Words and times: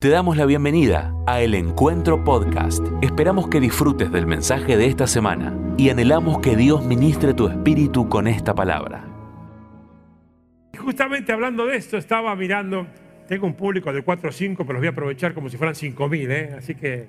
Te 0.00 0.10
damos 0.10 0.36
la 0.36 0.46
bienvenida 0.46 1.12
a 1.26 1.40
El 1.40 1.56
Encuentro 1.56 2.22
Podcast. 2.22 2.86
Esperamos 3.02 3.48
que 3.48 3.58
disfrutes 3.58 4.12
del 4.12 4.28
mensaje 4.28 4.76
de 4.76 4.86
esta 4.86 5.08
semana 5.08 5.58
y 5.76 5.90
anhelamos 5.90 6.38
que 6.38 6.54
Dios 6.54 6.84
ministre 6.86 7.34
tu 7.34 7.48
espíritu 7.48 8.08
con 8.08 8.28
esta 8.28 8.54
palabra. 8.54 9.04
Justamente 10.78 11.32
hablando 11.32 11.66
de 11.66 11.74
esto, 11.78 11.96
estaba 11.96 12.36
mirando, 12.36 12.86
tengo 13.26 13.48
un 13.48 13.54
público 13.54 13.92
de 13.92 14.02
4 14.02 14.28
o 14.28 14.32
5, 14.32 14.64
pero 14.64 14.74
los 14.74 14.82
voy 14.82 14.86
a 14.86 14.90
aprovechar 14.90 15.34
como 15.34 15.48
si 15.48 15.56
fueran 15.56 15.74
5 15.74 16.08
mil, 16.08 16.30
¿eh? 16.30 16.54
así 16.56 16.76
que... 16.76 17.08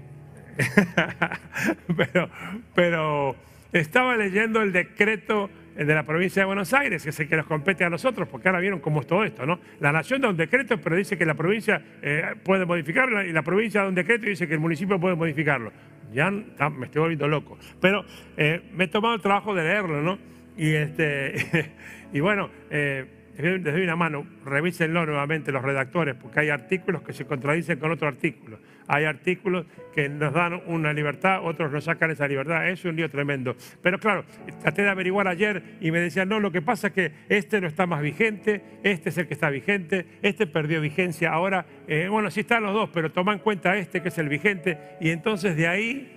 pero, 1.96 2.28
pero 2.74 3.36
estaba 3.72 4.18
leyendo 4.18 4.64
el 4.64 4.74
decreto 4.74 5.52
de 5.76 5.96
la 5.96 6.04
provincia 6.04 6.42
de 6.42 6.46
Buenos 6.46 6.74
Aires, 6.74 7.04
que 7.04 7.10
es 7.10 7.20
el 7.20 7.28
que 7.28 7.38
nos 7.38 7.46
compete 7.46 7.84
a 7.84 7.90
nosotros, 7.90 8.28
porque 8.28 8.48
ahora 8.48 8.60
vieron 8.60 8.80
cómo 8.80 9.02
es 9.02 9.08
todo 9.08 9.24
esto, 9.24 9.46
¿no? 9.46 9.60
La 9.80 9.92
nación 9.92 10.22
da 10.22 10.30
un 10.30 10.38
decreto, 10.38 10.80
pero 10.82 10.96
dice 10.96 11.18
que 11.18 11.26
la 11.26 11.36
provincia 11.36 11.82
eh, 12.02 12.36
puede 12.44 12.66
modificarlo, 12.66 13.24
y 13.24 13.32
la 13.32 13.44
provincia 13.44 13.82
da 13.82 13.88
un 13.88 13.96
decreto 13.96 14.26
y 14.26 14.30
dice 14.30 14.48
que 14.48 14.54
el 14.54 14.60
municipio 14.60 15.00
puede 15.00 15.16
modificarlo. 15.16 15.72
Ya 16.12 16.32
me 16.32 16.86
estoy 16.86 17.02
volviendo 17.02 17.28
loco. 17.28 17.58
Pero 17.80 18.04
eh, 18.36 18.62
me 18.74 18.86
he 18.86 18.88
tomado 18.88 19.16
el 19.16 19.22
trabajo 19.22 19.54
de 19.54 19.64
leerlo, 19.64 20.02
¿no? 20.02 20.18
Y, 20.58 20.74
este, 20.74 21.72
y 22.14 22.20
bueno, 22.20 22.50
eh, 22.70 23.06
les 23.38 23.64
doy 23.64 23.84
una 23.84 23.96
mano, 23.96 24.26
revísenlo 24.46 25.06
nuevamente 25.06 25.52
los 25.52 25.64
redactores, 25.64 26.16
porque 26.16 26.42
hay 26.42 26.50
artículos 26.50 27.04
que 27.04 27.14
se 27.14 27.26
contradicen 27.26 27.80
con 27.80 27.92
otro 27.92 28.08
artículo. 28.08 28.60
Hay 28.90 29.06
artículos 29.06 29.68
que 29.94 30.10
nos 30.10 30.34
dan 30.34 30.64
una 30.66 30.92
libertad, 30.94 31.46
otros 31.46 31.72
nos 31.72 31.84
sacan 31.84 32.10
esa 32.10 32.28
libertad. 32.28 32.68
Es 32.68 32.84
un 32.86 32.96
lío 32.96 33.08
tremendo. 33.08 33.56
Pero 33.84 34.00
claro, 34.00 34.26
traté 34.62 34.82
de 34.82 34.90
averiguar 34.90 35.28
ayer 35.28 35.78
y 35.80 35.92
me 35.92 36.00
decían, 36.00 36.28
no, 36.28 36.40
lo 36.40 36.52
que 36.52 36.64
pasa 36.64 36.88
es 36.88 36.94
que 36.94 37.12
este 37.30 37.62
no 37.62 37.68
está 37.68 37.86
más 37.86 38.02
vigente, 38.02 38.64
este 38.82 39.10
es 39.10 39.18
el 39.20 39.28
que 39.28 39.36
está 39.36 39.52
vigente, 39.52 40.08
este 40.24 40.48
perdió 40.48 40.82
vigencia. 40.82 41.32
Ahora, 41.32 41.68
eh, 41.88 42.08
bueno, 42.10 42.32
sí 42.32 42.40
están 42.40 42.64
los 42.64 42.74
dos, 42.74 42.90
pero 42.92 43.12
toma 43.12 43.32
en 43.32 43.40
cuenta 43.40 43.78
este 43.78 44.02
que 44.02 44.10
es 44.10 44.18
el 44.18 44.28
vigente. 44.28 44.80
Y 45.00 45.12
entonces 45.12 45.56
de 45.56 45.68
ahí 45.68 46.16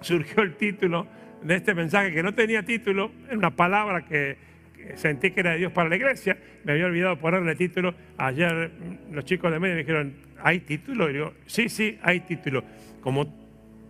surgió 0.00 0.44
el 0.44 0.54
título 0.54 1.08
de 1.42 1.56
este 1.56 1.74
mensaje 1.74 2.12
que 2.12 2.22
no 2.22 2.32
tenía 2.32 2.62
título, 2.62 3.10
en 3.28 3.38
una 3.38 3.50
palabra 3.50 4.04
que 4.04 4.49
sentí 4.94 5.30
que 5.30 5.40
era 5.40 5.52
de 5.52 5.58
Dios 5.58 5.72
para 5.72 5.88
la 5.88 5.96
iglesia, 5.96 6.38
me 6.64 6.72
había 6.72 6.86
olvidado 6.86 7.18
ponerle 7.18 7.54
título. 7.54 7.94
Ayer 8.16 8.70
los 9.10 9.24
chicos 9.24 9.52
de 9.52 9.58
medio 9.58 9.74
me 9.74 9.80
dijeron, 9.80 10.14
¿hay 10.42 10.60
título? 10.60 11.10
Y 11.10 11.14
digo, 11.14 11.34
sí, 11.46 11.68
sí, 11.68 11.98
hay 12.02 12.20
título. 12.20 12.64
Como 13.00 13.26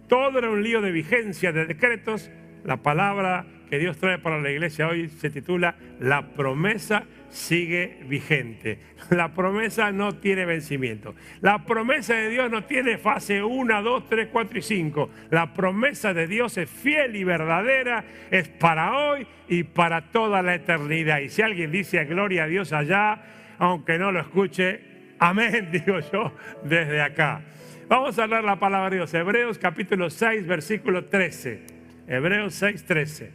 todo 0.09 0.39
era 0.39 0.51
un 0.51 0.63
lío 0.63 0.81
de 0.81 0.91
vigencia, 0.91 1.53
de 1.53 1.67
decretos, 1.67 2.31
la 2.65 2.79
palabra 2.79 3.47
que 3.69 3.79
Dios 3.79 3.99
trae 3.99 4.19
para 4.19 4.41
la 4.41 4.51
iglesia 4.51 4.89
hoy 4.89 5.09
se 5.09 5.31
titula 5.31 5.77
La 6.01 6.35
promesa 6.35 7.05
sigue 7.31 8.01
vigente. 8.07 8.79
La 9.11 9.33
promesa 9.33 9.93
no 9.93 10.17
tiene 10.17 10.45
vencimiento. 10.45 11.15
La 11.41 11.65
promesa 11.65 12.15
de 12.15 12.29
Dios 12.29 12.51
no 12.51 12.65
tiene 12.65 12.99
fase 12.99 13.43
1, 13.43 13.83
2, 13.83 14.09
3, 14.09 14.29
4 14.31 14.59
y 14.59 14.63
5. 14.63 15.11
La 15.31 15.55
promesa 15.55 16.13
de 16.13 16.27
Dios 16.27 16.59
es 16.59 16.69
fiel 16.69 17.17
y 17.17 17.25
verdadera, 17.25 18.05
es 18.31 18.49
para 18.49 18.93
hoy 18.97 19.27
y 19.49 19.63
para 19.63 20.11
toda 20.11 20.43
la 20.43 20.55
eternidad. 20.55 21.21
Y 21.21 21.29
si 21.29 21.43
alguien 21.43 21.71
dice 21.71 22.05
gloria 22.05 22.45
a 22.45 22.47
Dios 22.47 22.73
allá, 22.73 23.23
aunque 23.59 23.99
no 23.99 24.13
lo 24.13 24.21
escuche, 24.21 24.81
amén, 25.19 25.69
digo 25.73 26.01
yo, 26.13 26.35
desde 26.65 27.01
acá. 27.01 27.43
Vamos 27.89 28.19
a 28.19 28.25
hablar 28.25 28.45
la 28.45 28.59
palabra 28.59 28.91
de 28.91 28.97
Dios. 28.97 29.15
Hebreos 29.15 29.59
capítulo 29.59 30.11
6, 30.11 30.47
versículo 30.47 31.07
13. 31.07 31.67
Hebreos 32.07 32.55
6, 32.55 32.85
13. 32.85 33.33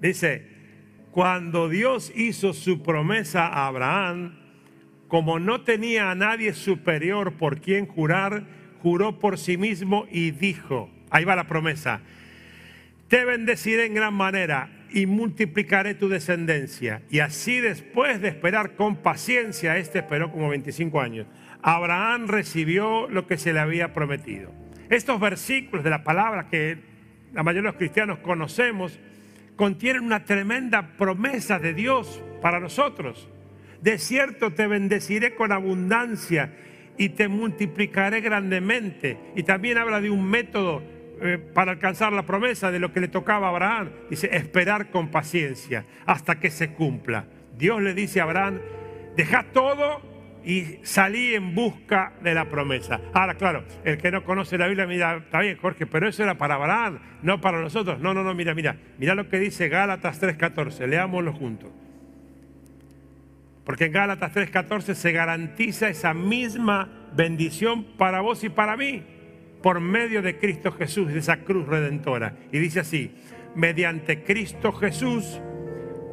Dice, 0.00 0.53
cuando 1.14 1.68
Dios 1.68 2.10
hizo 2.16 2.52
su 2.52 2.82
promesa 2.82 3.46
a 3.46 3.68
Abraham, 3.68 4.34
como 5.06 5.38
no 5.38 5.60
tenía 5.60 6.10
a 6.10 6.16
nadie 6.16 6.54
superior 6.54 7.34
por 7.34 7.60
quien 7.60 7.86
jurar, 7.86 8.42
juró 8.82 9.20
por 9.20 9.38
sí 9.38 9.56
mismo 9.56 10.08
y 10.10 10.32
dijo, 10.32 10.90
ahí 11.10 11.24
va 11.24 11.36
la 11.36 11.46
promesa, 11.46 12.00
te 13.06 13.24
bendeciré 13.24 13.86
en 13.86 13.94
gran 13.94 14.12
manera 14.12 14.70
y 14.90 15.06
multiplicaré 15.06 15.94
tu 15.94 16.08
descendencia. 16.08 17.02
Y 17.08 17.20
así 17.20 17.60
después 17.60 18.20
de 18.20 18.26
esperar 18.26 18.74
con 18.74 18.96
paciencia, 18.96 19.76
este 19.76 20.00
esperó 20.00 20.32
como 20.32 20.48
25 20.48 21.00
años, 21.00 21.28
Abraham 21.62 22.26
recibió 22.26 23.08
lo 23.08 23.28
que 23.28 23.38
se 23.38 23.52
le 23.52 23.60
había 23.60 23.92
prometido. 23.92 24.50
Estos 24.90 25.20
versículos 25.20 25.84
de 25.84 25.90
la 25.90 26.02
palabra 26.02 26.48
que 26.48 26.78
la 27.32 27.44
mayoría 27.44 27.68
de 27.68 27.72
los 27.72 27.78
cristianos 27.78 28.18
conocemos, 28.18 28.98
contienen 29.56 30.04
una 30.04 30.24
tremenda 30.24 30.96
promesa 30.96 31.58
de 31.58 31.74
Dios 31.74 32.22
para 32.42 32.60
nosotros. 32.60 33.28
De 33.80 33.98
cierto 33.98 34.52
te 34.52 34.66
bendeciré 34.66 35.34
con 35.34 35.52
abundancia 35.52 36.54
y 36.96 37.10
te 37.10 37.28
multiplicaré 37.28 38.20
grandemente. 38.20 39.18
Y 39.34 39.42
también 39.42 39.78
habla 39.78 40.00
de 40.00 40.10
un 40.10 40.28
método 40.28 40.82
eh, 41.20 41.38
para 41.38 41.72
alcanzar 41.72 42.12
la 42.12 42.24
promesa 42.24 42.70
de 42.70 42.78
lo 42.78 42.92
que 42.92 43.00
le 43.00 43.08
tocaba 43.08 43.48
a 43.48 43.50
Abraham. 43.50 43.90
Dice, 44.10 44.28
esperar 44.32 44.90
con 44.90 45.08
paciencia 45.08 45.84
hasta 46.06 46.40
que 46.40 46.50
se 46.50 46.72
cumpla. 46.72 47.26
Dios 47.56 47.82
le 47.82 47.94
dice 47.94 48.20
a 48.20 48.24
Abraham, 48.24 48.60
deja 49.16 49.44
todo 49.52 50.13
y 50.44 50.78
salí 50.82 51.34
en 51.34 51.54
busca 51.54 52.12
de 52.22 52.34
la 52.34 52.48
promesa. 52.48 53.00
Ahora, 53.14 53.34
claro, 53.34 53.64
el 53.84 53.96
que 53.96 54.10
no 54.10 54.24
conoce 54.24 54.58
la 54.58 54.66
Biblia, 54.66 54.86
mira, 54.86 55.16
está 55.16 55.40
bien, 55.40 55.56
Jorge, 55.56 55.86
pero 55.86 56.06
eso 56.06 56.22
era 56.22 56.36
para 56.36 56.56
Abraham, 56.56 56.98
no 57.22 57.40
para 57.40 57.60
nosotros. 57.60 57.98
No, 58.00 58.12
no, 58.12 58.22
no, 58.22 58.34
mira, 58.34 58.54
mira, 58.54 58.76
mira 58.98 59.14
lo 59.14 59.28
que 59.28 59.38
dice 59.38 59.68
Gálatas 59.68 60.22
3.14, 60.22 60.86
leámoslo 60.86 61.32
juntos. 61.32 61.70
Porque 63.64 63.86
en 63.86 63.92
Gálatas 63.92 64.34
3.14 64.34 64.94
se 64.94 65.12
garantiza 65.12 65.88
esa 65.88 66.12
misma 66.12 66.90
bendición 67.16 67.84
para 67.96 68.20
vos 68.20 68.44
y 68.44 68.50
para 68.50 68.76
mí, 68.76 69.02
por 69.62 69.80
medio 69.80 70.20
de 70.20 70.38
Cristo 70.38 70.72
Jesús, 70.72 71.10
de 71.10 71.20
esa 71.20 71.38
cruz 71.38 71.66
redentora. 71.66 72.36
Y 72.52 72.58
dice 72.58 72.80
así, 72.80 73.14
mediante 73.54 74.22
Cristo 74.22 74.72
Jesús, 74.72 75.40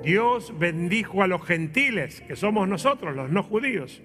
Dios 0.04 0.58
bendijo 0.58 1.22
a 1.22 1.28
los 1.28 1.46
gentiles, 1.46 2.22
que 2.22 2.38
somos 2.38 2.70
nosotros, 2.70 3.14
los 3.14 3.30
no 3.30 3.44
judíos 3.44 4.02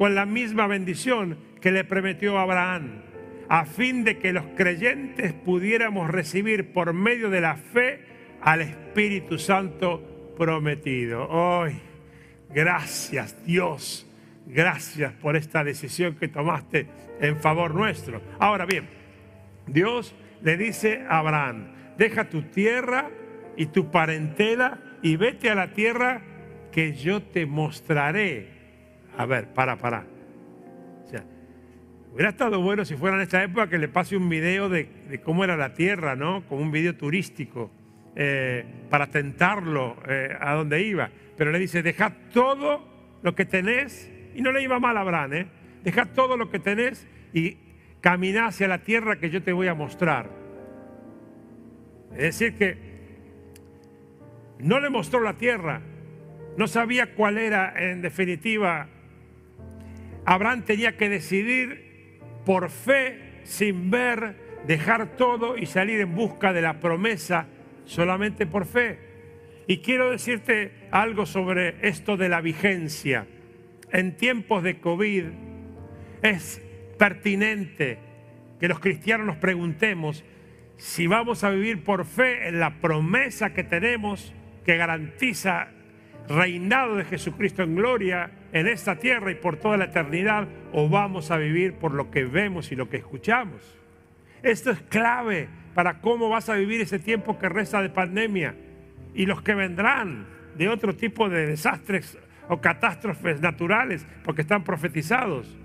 con 0.00 0.14
la 0.14 0.24
misma 0.24 0.66
bendición 0.66 1.36
que 1.60 1.70
le 1.70 1.84
prometió 1.84 2.38
Abraham, 2.38 3.02
a 3.50 3.66
fin 3.66 4.02
de 4.02 4.16
que 4.16 4.32
los 4.32 4.46
creyentes 4.56 5.34
pudiéramos 5.34 6.08
recibir 6.08 6.72
por 6.72 6.94
medio 6.94 7.28
de 7.28 7.42
la 7.42 7.56
fe 7.56 8.00
al 8.40 8.62
Espíritu 8.62 9.38
Santo 9.38 10.32
prometido. 10.38 11.28
Hoy, 11.28 11.78
gracias 12.48 13.44
Dios, 13.44 14.10
gracias 14.46 15.12
por 15.12 15.36
esta 15.36 15.64
decisión 15.64 16.14
que 16.14 16.28
tomaste 16.28 16.86
en 17.20 17.36
favor 17.36 17.74
nuestro. 17.74 18.22
Ahora 18.38 18.64
bien, 18.64 18.88
Dios 19.66 20.14
le 20.40 20.56
dice 20.56 21.04
a 21.10 21.18
Abraham, 21.18 21.74
deja 21.98 22.30
tu 22.30 22.40
tierra 22.44 23.10
y 23.54 23.66
tu 23.66 23.90
parentela 23.90 24.80
y 25.02 25.16
vete 25.16 25.50
a 25.50 25.54
la 25.54 25.74
tierra 25.74 26.22
que 26.72 26.94
yo 26.94 27.20
te 27.20 27.44
mostraré 27.44 28.59
a 29.20 29.26
ver, 29.26 29.48
para, 29.48 29.76
para. 29.76 30.06
O 31.04 31.08
sea, 31.08 31.22
hubiera 32.10 32.30
estado 32.30 32.62
bueno 32.62 32.86
si 32.86 32.96
fuera 32.96 33.16
en 33.16 33.22
esta 33.22 33.44
época 33.44 33.68
que 33.68 33.76
le 33.76 33.88
pase 33.88 34.16
un 34.16 34.30
video 34.30 34.70
de, 34.70 35.20
cómo 35.22 35.44
era 35.44 35.58
la 35.58 35.74
tierra, 35.74 36.16
¿no? 36.16 36.46
Como 36.48 36.62
un 36.62 36.72
video 36.72 36.96
turístico, 36.96 37.70
eh, 38.16 38.64
para 38.88 39.08
tentarlo 39.08 39.98
eh, 40.08 40.34
a 40.40 40.54
donde 40.54 40.80
iba. 40.82 41.10
Pero 41.36 41.52
le 41.52 41.58
dice, 41.58 41.82
dejad 41.82 42.12
todo 42.32 42.82
lo 43.22 43.34
que 43.34 43.44
tenés, 43.44 44.10
y 44.34 44.40
no 44.40 44.52
le 44.52 44.62
iba 44.62 44.80
mal 44.80 44.96
a 44.96 45.00
Abraham, 45.00 45.32
¿eh? 45.34 45.46
Dejad 45.84 46.08
todo 46.14 46.38
lo 46.38 46.48
que 46.48 46.58
tenés 46.58 47.06
y 47.34 47.58
camina 48.00 48.46
hacia 48.46 48.68
la 48.68 48.78
tierra 48.78 49.16
que 49.16 49.28
yo 49.28 49.42
te 49.42 49.52
voy 49.52 49.66
a 49.66 49.74
mostrar. 49.74 50.30
Es 52.12 52.38
decir, 52.38 52.54
que 52.54 52.78
no 54.60 54.80
le 54.80 54.88
mostró 54.88 55.20
la 55.20 55.34
tierra, 55.34 55.82
no 56.56 56.66
sabía 56.66 57.14
cuál 57.14 57.36
era 57.36 57.74
en 57.76 58.00
definitiva 58.00 58.88
Abraham 60.24 60.64
tenía 60.64 60.96
que 60.96 61.08
decidir 61.08 62.18
por 62.44 62.70
fe, 62.70 63.40
sin 63.44 63.90
ver, 63.90 64.36
dejar 64.66 65.16
todo 65.16 65.56
y 65.56 65.66
salir 65.66 66.00
en 66.00 66.14
busca 66.14 66.52
de 66.52 66.62
la 66.62 66.80
promesa 66.80 67.46
solamente 67.84 68.46
por 68.46 68.66
fe. 68.66 68.98
Y 69.66 69.78
quiero 69.78 70.10
decirte 70.10 70.72
algo 70.90 71.26
sobre 71.26 71.76
esto 71.86 72.16
de 72.16 72.28
la 72.28 72.40
vigencia. 72.40 73.26
En 73.92 74.16
tiempos 74.16 74.62
de 74.62 74.78
COVID 74.78 75.24
es 76.22 76.62
pertinente 76.98 77.98
que 78.58 78.68
los 78.68 78.80
cristianos 78.80 79.26
nos 79.26 79.36
preguntemos 79.36 80.24
si 80.76 81.06
vamos 81.06 81.44
a 81.44 81.50
vivir 81.50 81.84
por 81.84 82.04
fe 82.04 82.48
en 82.48 82.60
la 82.60 82.80
promesa 82.80 83.52
que 83.52 83.64
tenemos 83.64 84.34
que 84.64 84.76
garantiza 84.76 85.68
reinado 86.28 86.96
de 86.96 87.04
Jesucristo 87.04 87.62
en 87.62 87.74
gloria 87.74 88.30
en 88.52 88.66
esta 88.66 88.96
tierra 88.96 89.30
y 89.30 89.36
por 89.36 89.56
toda 89.56 89.76
la 89.76 89.86
eternidad 89.86 90.48
o 90.72 90.88
vamos 90.88 91.30
a 91.30 91.36
vivir 91.36 91.74
por 91.74 91.92
lo 91.92 92.10
que 92.10 92.24
vemos 92.24 92.72
y 92.72 92.76
lo 92.76 92.88
que 92.88 92.96
escuchamos. 92.96 93.78
Esto 94.42 94.70
es 94.70 94.80
clave 94.82 95.48
para 95.74 96.00
cómo 96.00 96.28
vas 96.28 96.48
a 96.48 96.54
vivir 96.54 96.80
ese 96.80 96.98
tiempo 96.98 97.38
que 97.38 97.48
resta 97.48 97.82
de 97.82 97.90
pandemia 97.90 98.54
y 99.14 99.26
los 99.26 99.42
que 99.42 99.54
vendrán 99.54 100.26
de 100.56 100.68
otro 100.68 100.94
tipo 100.94 101.28
de 101.28 101.46
desastres 101.46 102.18
o 102.48 102.60
catástrofes 102.60 103.40
naturales 103.40 104.06
porque 104.24 104.42
están 104.42 104.64
profetizados. 104.64 105.56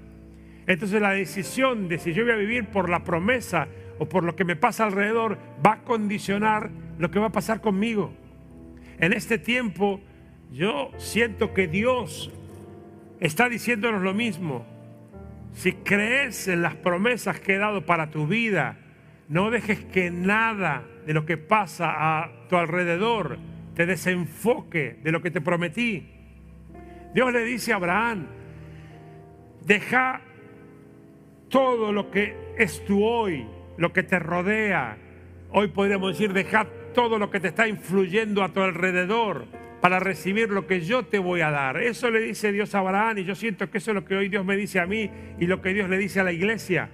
Entonces 0.68 1.02
la 1.02 1.12
decisión 1.12 1.88
de 1.88 2.00
si 2.00 2.14
yo 2.14 2.24
voy 2.24 2.34
a 2.34 2.38
vivir 2.38 2.66
por 2.66 2.90
la 2.90 3.04
promesa 3.04 3.68
o 3.98 4.08
por 4.08 4.24
lo 4.24 4.36
que 4.36 4.46
me 4.46 4.56
pasa 4.56 4.86
alrededor 4.86 5.38
va 5.66 5.74
a 5.74 5.84
condicionar 5.84 6.70
lo 6.98 7.12
que 7.12 7.20
va 7.20 7.28
a 7.28 7.32
pasar 7.32 7.62
conmigo. 7.62 8.14
En 9.00 9.14
este 9.14 9.38
tiempo 9.38 10.02
yo 10.52 10.92
siento 10.98 11.54
que 11.54 11.68
Dios 11.68 12.32
está 13.26 13.50
diciéndonos 13.50 14.02
lo 14.02 14.14
mismo. 14.14 14.66
Si 15.54 15.74
crees 15.74 16.48
en 16.48 16.62
las 16.62 16.76
promesas 16.76 17.40
que 17.40 17.56
he 17.56 17.58
dado 17.58 17.86
para 17.86 18.12
tu 18.12 18.28
vida, 18.28 18.78
no 19.30 19.50
dejes 19.52 19.84
que 19.86 20.12
nada 20.12 20.84
de 21.06 21.14
lo 21.14 21.26
que 21.26 21.38
pasa 21.38 21.94
a 21.96 22.48
tu 22.50 22.58
alrededor 22.58 23.40
te 23.74 23.86
desenfoque 23.86 25.00
de 25.04 25.12
lo 25.12 25.22
que 25.22 25.32
te 25.32 25.42
prometí. 25.42 26.12
Dios 27.14 27.32
le 27.32 27.44
dice 27.46 27.74
a 27.74 27.78
Abraham, 27.78 28.28
deja 29.66 30.22
todo 31.50 31.92
lo 31.92 32.12
que 32.12 32.36
es 32.58 32.84
tu 32.86 33.04
hoy, 33.04 33.48
lo 33.78 33.94
que 33.94 34.04
te 34.04 34.20
rodea. 34.20 34.98
Hoy 35.52 35.70
podríamos 35.70 36.12
decir, 36.12 36.34
deja 36.34 36.68
todo 36.94 37.18
lo 37.18 37.30
que 37.30 37.40
te 37.40 37.48
está 37.48 37.68
influyendo 37.68 38.44
a 38.44 38.50
tu 38.50 38.62
alrededor 38.62 39.46
para 39.86 40.00
recibir 40.00 40.50
lo 40.50 40.66
que 40.66 40.82
yo 40.82 41.04
te 41.04 41.20
voy 41.20 41.42
a 41.42 41.52
dar. 41.52 41.78
Eso 41.78 42.10
le 42.10 42.20
dice 42.20 42.52
Dios 42.52 42.74
a 42.74 42.80
Abraham 42.80 43.20
y 43.20 43.24
yo 43.24 43.36
siento 43.36 43.70
que 43.70 43.78
eso 43.78 43.92
es 43.92 43.96
lo 43.96 44.04
que 44.04 44.16
hoy 44.16 44.30
Dios 44.30 44.44
me 44.44 44.58
dice 44.58 44.80
a 44.80 44.88
mí 44.88 45.12
y 45.40 45.46
lo 45.46 45.62
que 45.62 45.76
Dios 45.76 45.88
le 45.92 46.00
dice 46.00 46.22
a 46.22 46.24
la 46.24 46.32
iglesia. 46.32 46.90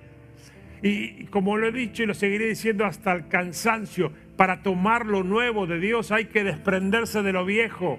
Y 0.82 1.24
como 1.28 1.56
lo 1.56 1.68
he 1.68 1.72
dicho 1.72 2.04
y 2.04 2.06
lo 2.06 2.14
seguiré 2.14 2.48
diciendo 2.48 2.84
hasta 2.84 3.14
el 3.14 3.30
cansancio, 3.30 4.12
para 4.36 4.62
tomar 4.62 5.06
lo 5.06 5.24
nuevo 5.24 5.68
de 5.68 5.80
Dios 5.80 6.12
hay 6.12 6.26
que 6.26 6.44
desprenderse 6.44 7.24
de 7.24 7.32
lo 7.32 7.46
viejo. 7.46 7.98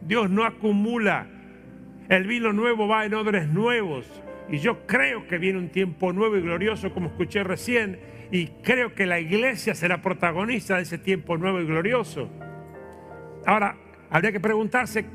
Dios 0.00 0.30
no 0.30 0.46
acumula. 0.46 1.26
El 2.08 2.26
vino 2.26 2.54
nuevo 2.54 2.88
va 2.88 3.04
en 3.04 3.12
odres 3.12 3.46
nuevos. 3.46 4.06
Y 4.50 4.56
yo 4.56 4.86
creo 4.86 5.26
que 5.26 5.36
viene 5.36 5.58
un 5.58 5.68
tiempo 5.68 6.14
nuevo 6.14 6.38
y 6.38 6.40
glorioso, 6.40 6.94
como 6.94 7.08
escuché 7.08 7.44
recién, 7.44 8.00
y 8.30 8.46
creo 8.62 8.94
que 8.94 9.04
la 9.04 9.20
iglesia 9.20 9.74
será 9.74 10.00
protagonista 10.00 10.76
de 10.76 10.84
ese 10.84 10.96
tiempo 10.96 11.36
nuevo 11.36 11.60
y 11.60 11.66
glorioso. 11.66 12.30
Ahora, 13.44 13.76
habría 14.10 14.32
que 14.32 14.40
preguntarse 14.40 15.06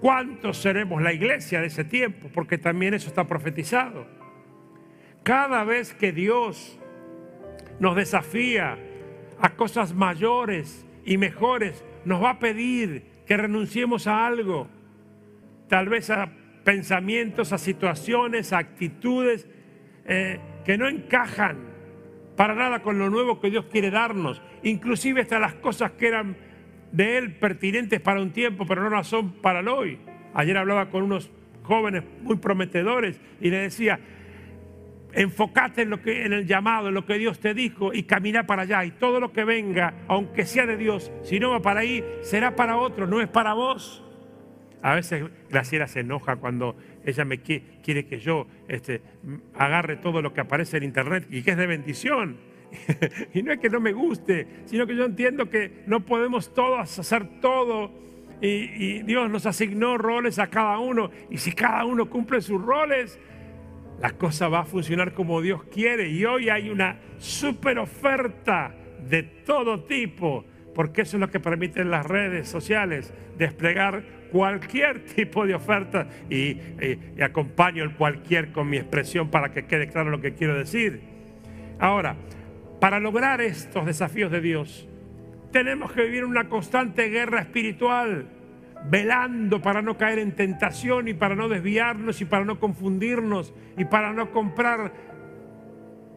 cuántos 0.00 0.58
seremos 0.58 1.02
la 1.02 1.12
iglesia 1.12 1.60
de 1.60 1.68
ese 1.68 1.84
tiempo, 1.84 2.28
porque 2.32 2.58
también 2.58 2.94
eso 2.94 3.08
está 3.08 3.26
profetizado. 3.26 4.06
Cada 5.22 5.64
vez 5.64 5.94
que 5.94 6.12
Dios 6.12 6.78
nos 7.80 7.96
desafía 7.96 8.78
a 9.40 9.50
cosas 9.50 9.94
mayores 9.94 10.86
y 11.04 11.18
mejores, 11.18 11.84
nos 12.04 12.22
va 12.22 12.30
a 12.30 12.38
pedir 12.38 13.04
que 13.26 13.36
renunciemos 13.36 14.06
a 14.06 14.26
algo, 14.26 14.68
tal 15.68 15.88
vez 15.88 16.10
a 16.10 16.30
pensamientos, 16.64 17.52
a 17.52 17.58
situaciones, 17.58 18.52
a 18.52 18.58
actitudes 18.58 19.48
eh, 20.04 20.40
que 20.64 20.78
no 20.78 20.88
encajan 20.88 21.58
para 22.36 22.54
nada 22.54 22.82
con 22.82 22.98
lo 22.98 23.08
nuevo 23.08 23.40
que 23.40 23.50
Dios 23.50 23.66
quiere 23.66 23.90
darnos, 23.90 24.42
inclusive 24.62 25.22
hasta 25.22 25.38
las 25.38 25.54
cosas 25.54 25.92
que 25.92 26.08
eran 26.08 26.36
de 26.92 27.18
Él 27.18 27.32
pertinentes 27.34 28.00
para 28.00 28.20
un 28.20 28.30
tiempo, 28.30 28.66
pero 28.66 28.82
no 28.82 28.90
las 28.90 29.06
son 29.06 29.32
para 29.32 29.60
el 29.60 29.68
hoy. 29.68 29.98
Ayer 30.34 30.56
hablaba 30.56 30.90
con 30.90 31.02
unos 31.02 31.30
jóvenes 31.62 32.04
muy 32.22 32.36
prometedores 32.36 33.20
y 33.40 33.50
le 33.50 33.58
decía, 33.58 33.98
enfócate 35.12 35.82
en, 35.82 35.90
lo 35.90 36.02
que, 36.02 36.24
en 36.24 36.32
el 36.32 36.46
llamado, 36.46 36.88
en 36.88 36.94
lo 36.94 37.06
que 37.06 37.14
Dios 37.14 37.40
te 37.40 37.54
dijo 37.54 37.92
y 37.92 38.04
camina 38.04 38.46
para 38.46 38.62
allá. 38.62 38.84
Y 38.84 38.92
todo 38.92 39.18
lo 39.18 39.32
que 39.32 39.44
venga, 39.44 39.94
aunque 40.08 40.44
sea 40.44 40.66
de 40.66 40.76
Dios, 40.76 41.10
si 41.22 41.40
no 41.40 41.50
va 41.50 41.60
para 41.60 41.80
ahí, 41.80 42.04
será 42.22 42.54
para 42.54 42.76
otro, 42.76 43.06
no 43.06 43.20
es 43.20 43.28
para 43.28 43.54
vos. 43.54 44.04
A 44.82 44.94
veces 44.94 45.24
Graciela 45.50 45.88
se 45.88 46.00
enoja 46.00 46.36
cuando 46.36 46.76
ella 47.04 47.24
me 47.24 47.40
quiere 47.40 48.06
que 48.06 48.20
yo 48.20 48.46
este, 48.68 49.00
agarre 49.54 49.96
todo 49.96 50.22
lo 50.22 50.32
que 50.32 50.42
aparece 50.42 50.76
en 50.76 50.84
internet 50.84 51.26
y 51.30 51.42
que 51.42 51.52
es 51.52 51.56
de 51.56 51.66
bendición. 51.66 52.36
y 53.34 53.42
no 53.42 53.52
es 53.52 53.58
que 53.58 53.70
no 53.70 53.80
me 53.80 53.92
guste, 53.92 54.46
sino 54.64 54.86
que 54.86 54.96
yo 54.96 55.04
entiendo 55.04 55.48
que 55.48 55.82
no 55.86 56.04
podemos 56.04 56.52
todos 56.52 56.98
hacer 56.98 57.40
todo. 57.40 57.90
Y, 58.40 58.48
y 58.48 59.02
Dios 59.02 59.30
nos 59.30 59.46
asignó 59.46 59.96
roles 59.96 60.38
a 60.38 60.48
cada 60.48 60.78
uno. 60.78 61.10
Y 61.30 61.38
si 61.38 61.52
cada 61.52 61.84
uno 61.84 62.10
cumple 62.10 62.40
sus 62.40 62.60
roles, 62.60 63.18
la 64.00 64.12
cosa 64.12 64.48
va 64.48 64.60
a 64.60 64.64
funcionar 64.64 65.14
como 65.14 65.40
Dios 65.40 65.64
quiere. 65.64 66.08
Y 66.08 66.24
hoy 66.24 66.48
hay 66.48 66.70
una 66.70 66.98
super 67.18 67.78
oferta 67.78 68.74
de 69.08 69.22
todo 69.22 69.84
tipo, 69.84 70.44
porque 70.74 71.02
eso 71.02 71.16
es 71.16 71.20
lo 71.20 71.30
que 71.30 71.40
permiten 71.40 71.90
las 71.90 72.04
redes 72.06 72.48
sociales, 72.48 73.12
desplegar 73.38 74.04
cualquier 74.30 75.04
tipo 75.16 75.46
de 75.46 75.54
oferta 75.54 76.08
y, 76.28 76.58
acompaño 77.22 77.82
el 77.82 77.94
cualquier 77.94 78.52
con 78.52 78.68
mi 78.68 78.76
expresión 78.76 79.30
para 79.30 79.50
que 79.50 79.66
quede 79.66 79.88
claro 79.88 80.10
lo 80.10 80.20
que 80.20 80.34
quiero 80.34 80.56
decir. 80.56 81.00
Ahora, 81.78 82.16
para 82.86 83.00
lograr 83.00 83.40
estos 83.40 83.84
desafíos 83.84 84.30
de 84.30 84.40
Dios, 84.40 84.88
tenemos 85.50 85.90
que 85.90 86.02
vivir 86.02 86.24
una 86.24 86.48
constante 86.48 87.08
guerra 87.08 87.40
espiritual 87.40 88.28
velando 88.88 89.60
para 89.60 89.82
no 89.82 89.98
caer 89.98 90.20
en 90.20 90.36
tentación 90.36 91.08
y 91.08 91.14
para 91.14 91.34
no 91.34 91.48
desviarnos 91.48 92.20
y 92.20 92.26
para 92.26 92.44
no 92.44 92.60
confundirnos 92.60 93.52
y 93.76 93.86
para 93.86 94.12
no 94.12 94.30
comprar 94.30 94.92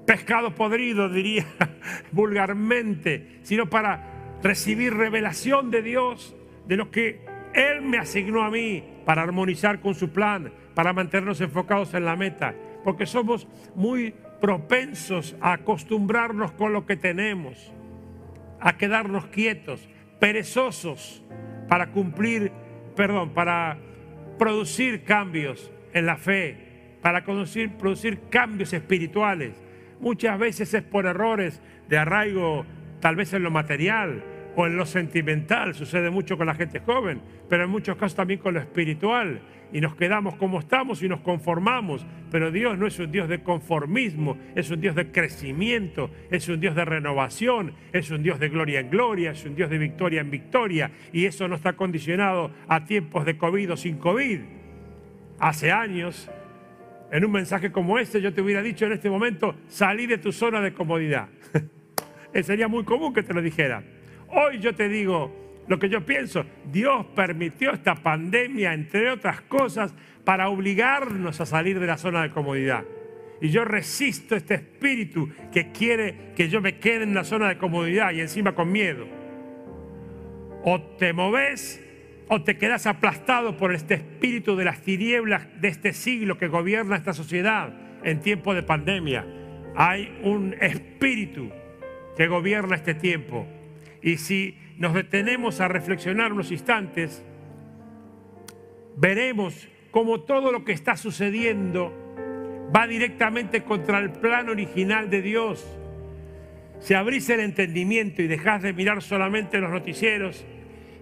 pescado 0.06 0.54
podrido, 0.54 1.10
diría 1.10 1.44
vulgarmente, 2.12 3.39
sino 3.42 3.68
para 3.68 4.38
recibir 4.44 4.94
revelación 4.94 5.71
de 5.71 5.81
Dios, 5.81 6.36
de 6.68 6.77
lo 6.77 6.92
que 6.92 7.25
Él 7.56 7.81
me 7.81 7.98
asignó 7.98 8.44
a 8.44 8.51
mí 8.51 8.83
para 9.06 9.24
armonizar 9.24 9.80
con 9.80 9.95
su 9.95 10.12
plan, 10.12 10.54
para 10.75 10.94
mantenernos 10.94 11.42
enfocados 11.42 11.95
en 11.95 12.06
la 12.06 12.16
meta, 12.16 12.54
porque 12.83 13.07
somos 13.07 13.48
muy 13.74 14.13
propensos 14.42 15.36
a 15.42 15.54
acostumbrarnos 15.54 16.52
con 16.54 16.74
lo 16.74 16.86
que 16.86 16.96
tenemos, 16.96 17.74
a 18.60 18.78
quedarnos 18.78 19.28
quietos, 19.28 19.88
perezosos 20.20 21.24
para 21.68 21.92
cumplir, 21.92 22.52
perdón, 22.96 23.34
para 23.34 23.78
producir 24.38 25.04
cambios 25.04 25.72
en 25.94 26.06
la 26.06 26.18
fe, 26.18 26.98
para 27.02 27.24
producir, 27.24 27.72
producir 27.78 28.22
cambios 28.30 28.74
espirituales. 28.74 29.62
Muchas 30.00 30.40
veces 30.40 30.74
es 30.74 30.84
por 30.84 31.06
errores 31.06 31.62
de 31.88 31.98
arraigo, 31.98 32.66
tal 33.02 33.16
vez 33.16 33.34
en 33.34 33.44
lo 33.44 33.52
material 33.52 34.24
o 34.56 34.66
en 34.66 34.78
lo 34.78 34.86
sentimental, 34.86 35.76
sucede 35.76 36.10
mucho 36.10 36.38
con 36.38 36.48
la 36.48 36.56
gente 36.56 36.80
joven, 36.80 37.22
pero 37.50 37.64
en 37.64 37.70
muchos 37.70 37.96
casos 37.98 38.16
también 38.16 38.40
con 38.40 38.54
lo 38.54 38.60
espiritual 38.60 39.42
y 39.71 39.81
nos 39.81 39.95
quedamos 39.95 40.36
como 40.36 40.60
estamos 40.60 41.04
y 41.04 41.10
nos 41.10 41.21
conformamos. 41.21 42.06
Pero 42.31 42.51
Dios 42.51 42.77
no 42.77 42.88
es 42.88 43.00
un 43.00 43.12
Dios 43.12 43.30
de 43.30 43.44
conformismo, 43.44 44.38
es 44.56 44.69
un 44.71 44.81
Dios 44.81 44.95
de 44.95 45.11
crecimiento, 45.11 46.09
es 46.30 46.47
un 46.49 46.59
Dios 46.59 46.76
de 46.76 46.85
renovación, 46.85 47.73
es 47.92 48.11
un 48.11 48.23
Dios 48.23 48.40
de 48.40 48.49
gloria 48.49 48.80
en 48.80 48.90
gloria, 48.90 49.31
es 49.31 49.45
un 49.45 49.56
Dios 49.56 49.69
de 49.69 49.78
victoria 49.78 50.21
en 50.21 50.31
victoria. 50.31 50.92
Y 51.11 51.26
eso 51.26 51.47
no 51.47 51.56
está 51.56 51.73
condicionado 51.73 52.52
a 52.68 52.85
tiempos 52.85 53.26
de 53.26 53.38
COVID 53.38 53.73
o 53.73 53.78
sin 53.78 53.97
COVID. 53.97 54.40
Hace 55.40 55.71
años, 55.71 56.30
en 57.11 57.26
un 57.26 57.31
mensaje 57.31 57.71
como 57.71 57.97
este, 57.97 58.21
yo 58.21 58.33
te 58.33 58.42
hubiera 58.42 58.61
dicho 58.61 58.85
en 58.85 58.94
este 58.94 59.09
momento, 59.09 59.56
salí 59.68 60.06
de 60.06 60.18
tu 60.18 60.31
zona 60.31 60.61
de 60.61 60.73
comodidad. 60.73 61.30
Sería 62.44 62.68
muy 62.68 62.83
común 62.83 63.14
que 63.14 63.23
te 63.23 63.33
lo 63.33 63.42
dijera. 63.42 63.83
Hoy 64.28 64.59
yo 64.59 64.76
te 64.76 64.88
digo, 64.88 65.49
lo 65.69 65.80
que 65.80 65.88
yo 65.88 66.06
pienso. 66.06 66.45
Dios 66.69 67.06
permitió 67.16 67.71
esta 67.71 67.95
pandemia, 67.95 68.73
entre 68.73 69.09
otras 69.09 69.42
cosas, 69.42 69.94
para 70.26 70.49
obligarnos 70.49 71.40
a 71.40 71.45
salir 71.45 71.80
de 71.80 71.88
la 71.88 71.97
zona 71.97 72.23
de 72.23 72.31
comodidad. 72.31 72.83
Y 73.40 73.49
yo 73.49 73.64
resisto 73.64 74.35
este 74.35 74.56
espíritu 74.56 75.30
que 75.54 75.71
quiere 75.71 76.33
que 76.35 76.49
yo 76.49 76.59
me 76.59 76.80
quede 76.80 77.04
en 77.04 77.14
la 77.14 77.23
zona 77.23 77.47
de 77.47 77.57
comodidad 77.57 78.11
y 78.11 78.19
encima 78.19 78.54
con 78.54 78.71
miedo. 78.71 79.07
O 80.64 80.81
te 80.97 81.14
moves 81.14 81.81
o 82.28 82.42
te 82.44 82.57
quedas 82.57 82.85
aplastado 82.88 83.56
por 83.56 83.73
este 83.73 83.94
espíritu 83.94 84.56
de 84.56 84.66
las 84.66 84.81
tinieblas 84.81 85.47
de 85.61 85.68
este 85.68 85.94
siglo 85.94 86.38
que 86.38 86.47
gobierna 86.47 86.95
esta 86.95 87.14
sociedad 87.14 87.73
en 88.04 88.21
tiempo 88.21 88.56
de 88.56 88.64
pandemia. 88.64 89.26
Hay 89.76 90.19
un 90.23 90.56
espíritu 90.59 91.49
que 92.18 92.28
gobierna 92.28 92.76
este 92.76 92.95
tiempo. 92.95 93.47
Y 94.02 94.18
si 94.18 94.57
nos 94.80 94.94
detenemos 94.94 95.59
a 95.59 95.68
reflexionar 95.68 96.31
unos 96.31 96.52
instantes, 96.52 97.24
veremos 98.95 99.68
cómo 99.92 100.21
todo 100.21 100.54
lo 100.54 100.64
que 100.64 100.71
está 100.71 100.95
sucediendo 100.95 101.94
va 102.74 102.88
directamente 102.88 103.64
contra 103.64 104.00
el 104.00 104.12
plan 104.12 104.48
original 104.48 105.09
de 105.09 105.21
Dios. 105.21 105.68
Si 106.80 106.94
abrís 106.94 107.30
el 107.30 107.42
entendimiento 107.42 108.21
y 108.21 108.28
dejás 108.28 108.62
de 108.62 108.71
mirar 108.71 109.02
solamente 109.02 109.59
los 109.59 109.69
noticieros 109.69 110.45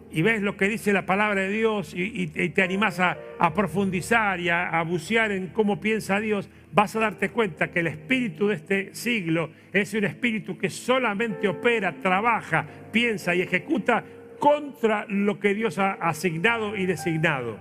y 0.10 0.24
ves 0.24 0.42
lo 0.42 0.58
que 0.58 0.70
dice 0.70 0.92
la 0.92 1.06
palabra 1.06 1.42
de 1.42 1.50
Dios 1.50 1.94
y, 1.96 2.28
te 2.28 2.64
animás 2.64 3.00
a, 3.00 3.20
profundizar 3.54 4.40
y 4.40 4.50
a, 4.50 4.70
a 4.70 4.82
bucear 4.82 5.32
en 5.32 5.50
cómo 5.50 5.80
piensa 5.80 6.20
Dios, 6.20 6.50
vas 6.78 6.96
a 6.96 7.00
darte 7.00 7.32
cuenta 7.32 7.72
que 7.72 7.80
el 7.80 7.88
espíritu 7.88 8.50
de 8.50 8.54
este 8.54 8.94
siglo 8.94 9.50
es 9.74 9.96
un 9.96 10.04
espíritu 10.04 10.60
que 10.60 10.70
solamente 10.70 11.48
opera, 11.48 11.92
trabaja, 11.92 12.68
piensa 12.92 13.34
y 13.34 13.42
ejecuta 13.42 14.04
contra 14.38 15.08
lo 15.10 15.40
que 15.40 15.56
Dios 15.56 15.80
ha 15.80 15.94
asignado 15.94 16.76
y 16.76 16.86
designado. 16.86 17.58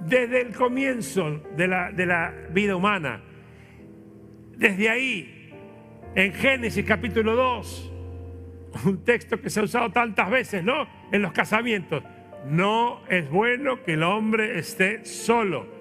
desde 0.00 0.40
el 0.40 0.54
comienzo 0.54 1.40
de 1.56 1.68
la, 1.68 1.92
de 1.92 2.06
la 2.06 2.34
vida 2.50 2.74
humana. 2.74 3.20
Desde 4.56 4.88
ahí, 4.90 5.52
en 6.16 6.32
Génesis 6.32 6.84
capítulo 6.84 7.36
2, 7.36 7.92
un 8.86 9.04
texto 9.04 9.40
que 9.40 9.50
se 9.50 9.60
ha 9.60 9.62
usado 9.62 9.92
tantas 9.92 10.28
veces, 10.30 10.64
¿no? 10.64 10.88
En 11.12 11.22
los 11.22 11.30
casamientos. 11.30 12.02
No 12.44 13.02
es 13.08 13.30
bueno 13.30 13.84
que 13.84 13.92
el 13.92 14.02
hombre 14.02 14.58
esté 14.58 15.04
solo. 15.04 15.77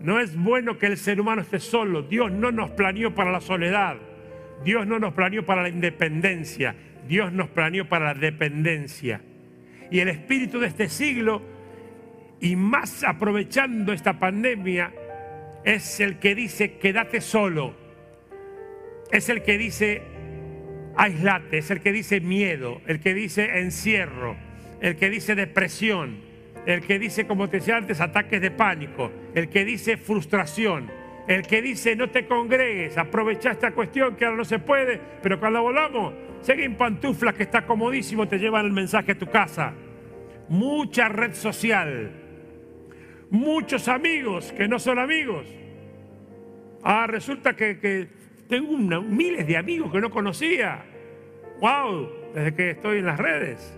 No 0.00 0.20
es 0.20 0.36
bueno 0.36 0.78
que 0.78 0.86
el 0.86 0.96
ser 0.96 1.20
humano 1.20 1.42
esté 1.42 1.58
solo. 1.58 2.02
Dios 2.02 2.30
no 2.30 2.52
nos 2.52 2.70
planeó 2.70 3.14
para 3.14 3.32
la 3.32 3.40
soledad. 3.40 3.96
Dios 4.64 4.86
no 4.86 4.98
nos 4.98 5.14
planeó 5.14 5.44
para 5.44 5.62
la 5.62 5.68
independencia. 5.68 6.74
Dios 7.08 7.32
nos 7.32 7.48
planeó 7.48 7.88
para 7.88 8.14
la 8.14 8.20
dependencia. 8.20 9.20
Y 9.90 10.00
el 10.00 10.08
espíritu 10.08 10.58
de 10.58 10.66
este 10.66 10.88
siglo, 10.88 11.42
y 12.40 12.56
más 12.56 13.04
aprovechando 13.04 13.92
esta 13.92 14.18
pandemia, 14.18 14.92
es 15.64 16.00
el 16.00 16.18
que 16.18 16.34
dice 16.34 16.78
quédate 16.78 17.20
solo. 17.20 17.74
Es 19.10 19.28
el 19.28 19.42
que 19.42 19.56
dice 19.56 20.02
aislate, 20.96 21.58
es 21.58 21.70
el 21.70 21.80
que 21.80 21.92
dice 21.92 22.20
miedo, 22.20 22.80
el 22.86 23.00
que 23.00 23.14
dice 23.14 23.60
encierro, 23.60 24.36
el 24.80 24.96
que 24.96 25.10
dice 25.10 25.34
depresión, 25.34 26.25
el 26.66 26.82
que 26.82 26.98
dice, 26.98 27.26
como 27.26 27.48
te 27.48 27.58
decía 27.58 27.76
antes, 27.76 28.00
ataques 28.00 28.40
de 28.40 28.50
pánico, 28.50 29.10
el 29.34 29.48
que 29.48 29.64
dice 29.64 29.96
frustración, 29.96 30.90
el 31.28 31.46
que 31.46 31.62
dice 31.62 31.94
no 31.94 32.10
te 32.10 32.26
congregues, 32.26 32.98
aprovecha 32.98 33.52
esta 33.52 33.70
cuestión 33.70 34.16
que 34.16 34.24
ahora 34.24 34.38
no 34.38 34.44
se 34.44 34.58
puede, 34.58 35.00
pero 35.22 35.38
cuando 35.38 35.62
volvamos, 35.62 36.14
sigue 36.40 36.64
en 36.64 36.76
pantuflas 36.76 37.34
que 37.34 37.44
está 37.44 37.64
comodísimo, 37.64 38.26
te 38.26 38.38
llevan 38.38 38.66
el 38.66 38.72
mensaje 38.72 39.12
a 39.12 39.18
tu 39.18 39.26
casa. 39.26 39.74
Mucha 40.48 41.08
red 41.08 41.34
social, 41.34 42.10
muchos 43.30 43.86
amigos 43.86 44.52
que 44.52 44.66
no 44.66 44.80
son 44.80 44.98
amigos. 44.98 45.46
Ah, 46.82 47.06
resulta 47.06 47.54
que, 47.54 48.08
tengo 48.48 48.76
miles 49.02 49.46
de 49.46 49.56
amigos 49.56 49.90
que 49.90 50.00
no 50.00 50.10
conocía. 50.10 50.84
¡Wow! 51.60 52.32
Desde 52.34 52.54
que 52.54 52.70
estoy 52.70 52.98
en 52.98 53.06
las 53.06 53.18
redes 53.18 53.76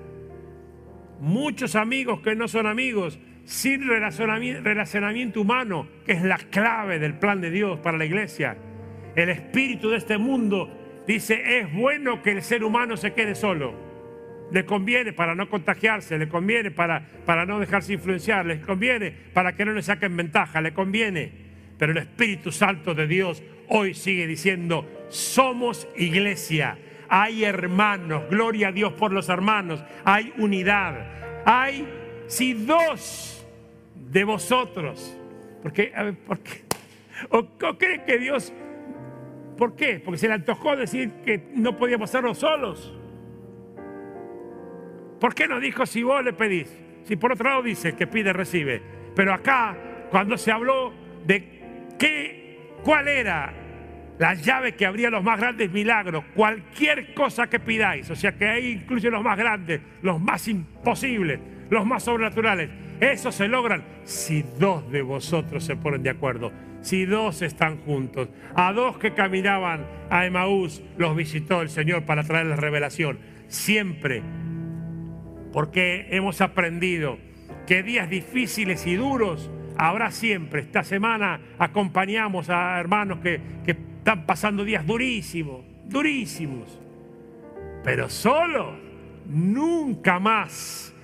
muchos 1.21 1.75
amigos 1.77 2.21
que 2.21 2.35
no 2.35 2.49
son 2.49 2.67
amigos, 2.67 3.19
sin 3.45 3.87
relacionamiento 3.89 5.41
humano, 5.41 5.89
que 6.05 6.13
es 6.13 6.23
la 6.23 6.37
clave 6.37 6.99
del 6.99 7.15
plan 7.15 7.41
de 7.41 7.51
Dios 7.51 7.79
para 7.81 7.97
la 7.97 8.05
iglesia. 8.05 8.57
El 9.17 9.31
espíritu 9.31 9.91
de 9.91 9.97
este 9.97 10.19
mundo 10.19 11.03
dice, 11.07 11.61
es 11.61 11.73
bueno 11.73 12.23
que 12.23 12.33
el 12.33 12.43
ser 12.43 12.63
humano 12.63 12.97
se 12.97 13.15
quede 13.15 13.35
solo. 13.35 13.75
Le 14.53 14.65
conviene 14.65 15.13
para 15.13 15.35
no 15.35 15.49
contagiarse, 15.49 16.19
le 16.19 16.29
conviene 16.29 16.71
para, 16.71 17.03
para 17.25 17.47
no 17.47 17.59
dejarse 17.59 17.95
influenciar, 17.95 18.47
le 18.47 18.61
conviene 18.61 19.13
para 19.33 19.55
que 19.55 19.65
no 19.65 19.73
le 19.73 19.83
saquen 19.83 20.17
ventaja, 20.17 20.61
le 20.61 20.73
conviene. 20.73 21.33
Pero 21.79 21.93
el 21.93 21.99
Espíritu 21.99 22.53
Santo 22.53 22.95
de 22.95 23.07
Dios 23.07 23.43
hoy 23.69 23.95
sigue 23.95 24.27
diciendo, 24.27 25.07
somos 25.09 25.89
iglesia 25.97 26.77
hay 27.09 27.45
hermanos, 27.45 28.25
gloria 28.31 28.69
a 28.69 28.73
Dios 28.73 28.93
por 28.93 29.12
los 29.12 29.29
hermanos, 29.29 29.83
hay 30.05 30.33
unidad, 30.38 31.43
hay 31.45 31.88
si 32.27 32.53
dos 32.53 33.47
de 33.95 34.25
vosotros, 34.25 35.17
porque, 35.62 35.93
a 35.95 36.05
ver, 36.05 36.15
¿por 36.15 36.38
qué? 36.41 36.62
¿O, 37.31 37.45
creen 37.77 38.03
que 38.07 38.19
Dios, 38.19 38.53
por 39.57 39.75
qué? 39.75 40.00
Porque 40.00 40.19
se 40.19 40.29
le 40.29 40.35
antojó 40.35 40.77
decir 40.77 41.11
que 41.25 41.49
no 41.55 41.77
podíamos 41.77 42.11
hacerlo 42.11 42.35
solos. 42.35 42.95
¿Por 45.19 45.35
qué 45.35 45.49
no 45.49 45.59
dijo 45.59 45.85
si 45.85 46.03
vos 46.03 46.23
le 46.23 46.33
pedís? 46.33 46.73
Si 47.05 47.17
por 47.17 47.33
otro 47.33 47.49
lado 47.49 47.62
dice 47.62 47.97
que 47.97 48.07
pide, 48.07 48.33
recibe. 48.33 48.81
Pero 49.17 49.35
acá, 49.35 49.77
cuando 50.11 50.38
se 50.38 50.53
habló 50.53 50.93
de 51.27 51.97
qué, 51.99 52.77
cuál 52.85 53.09
era 53.09 53.53
la 54.19 54.35
llave 54.35 54.75
que 54.75 54.85
abría 54.85 55.11
los 55.11 55.23
más 55.23 55.39
grandes 55.39 55.71
milagros, 55.71 56.25
cualquier 56.35 57.15
cosa 57.15 57.49
que 57.49 57.61
pidáis, 57.61 58.11
o 58.11 58.17
sea 58.17 58.33
que 58.37 58.49
ahí 58.49 58.73
incluye 58.73 59.11
los 59.11 59.23
más 59.23 59.39
grandes, 59.39 59.81
los 60.03 60.21
más 60.21 60.49
imposibles, 60.49 61.39
los 61.71 61.87
más 61.87 62.03
sobrenaturales, 62.03 62.71
eso 63.01 63.31
se 63.31 63.47
logran 63.47 63.85
si 64.05 64.45
dos 64.59 64.91
de 64.91 65.03
vosotros 65.03 65.65
se 65.65 65.77
ponen 65.77 66.03
de 66.03 66.11
acuerdo, 66.11 66.53
si 66.81 67.05
dos 67.05 67.43
están 67.43 67.79
juntos. 67.79 68.29
A 68.57 68.73
dos 68.73 68.99
que 68.99 69.15
caminaban 69.15 69.87
a 70.11 70.27
Emaús 70.27 70.83
los 70.97 71.15
visitó 71.15 71.63
el 71.63 71.69
Señor 71.69 72.05
para 72.05 72.25
traer 72.25 72.47
la 72.47 72.57
revelación, 72.57 73.21
siempre, 73.47 74.23
porque 75.53 76.09
hemos 76.11 76.41
aprendido 76.41 77.19
que 77.69 77.85
días 77.85 78.11
difíciles 78.11 78.85
y 78.87 78.97
duros 78.97 79.49
habrá 79.77 80.11
siempre. 80.11 80.63
Esta 80.63 80.83
semana 80.83 81.41
acompañamos 81.59 82.51
a 82.51 82.81
hermanos 82.81 83.21
que, 83.21 83.41
que 83.65 83.88
están 83.99 84.25
pasando 84.26 84.64
días 84.64 84.87
durísimos, 84.87 85.64
durísimos. 85.85 86.81
Pero 87.85 88.09
solo, 88.09 88.76
nunca 89.26 90.19
más. 90.19 90.95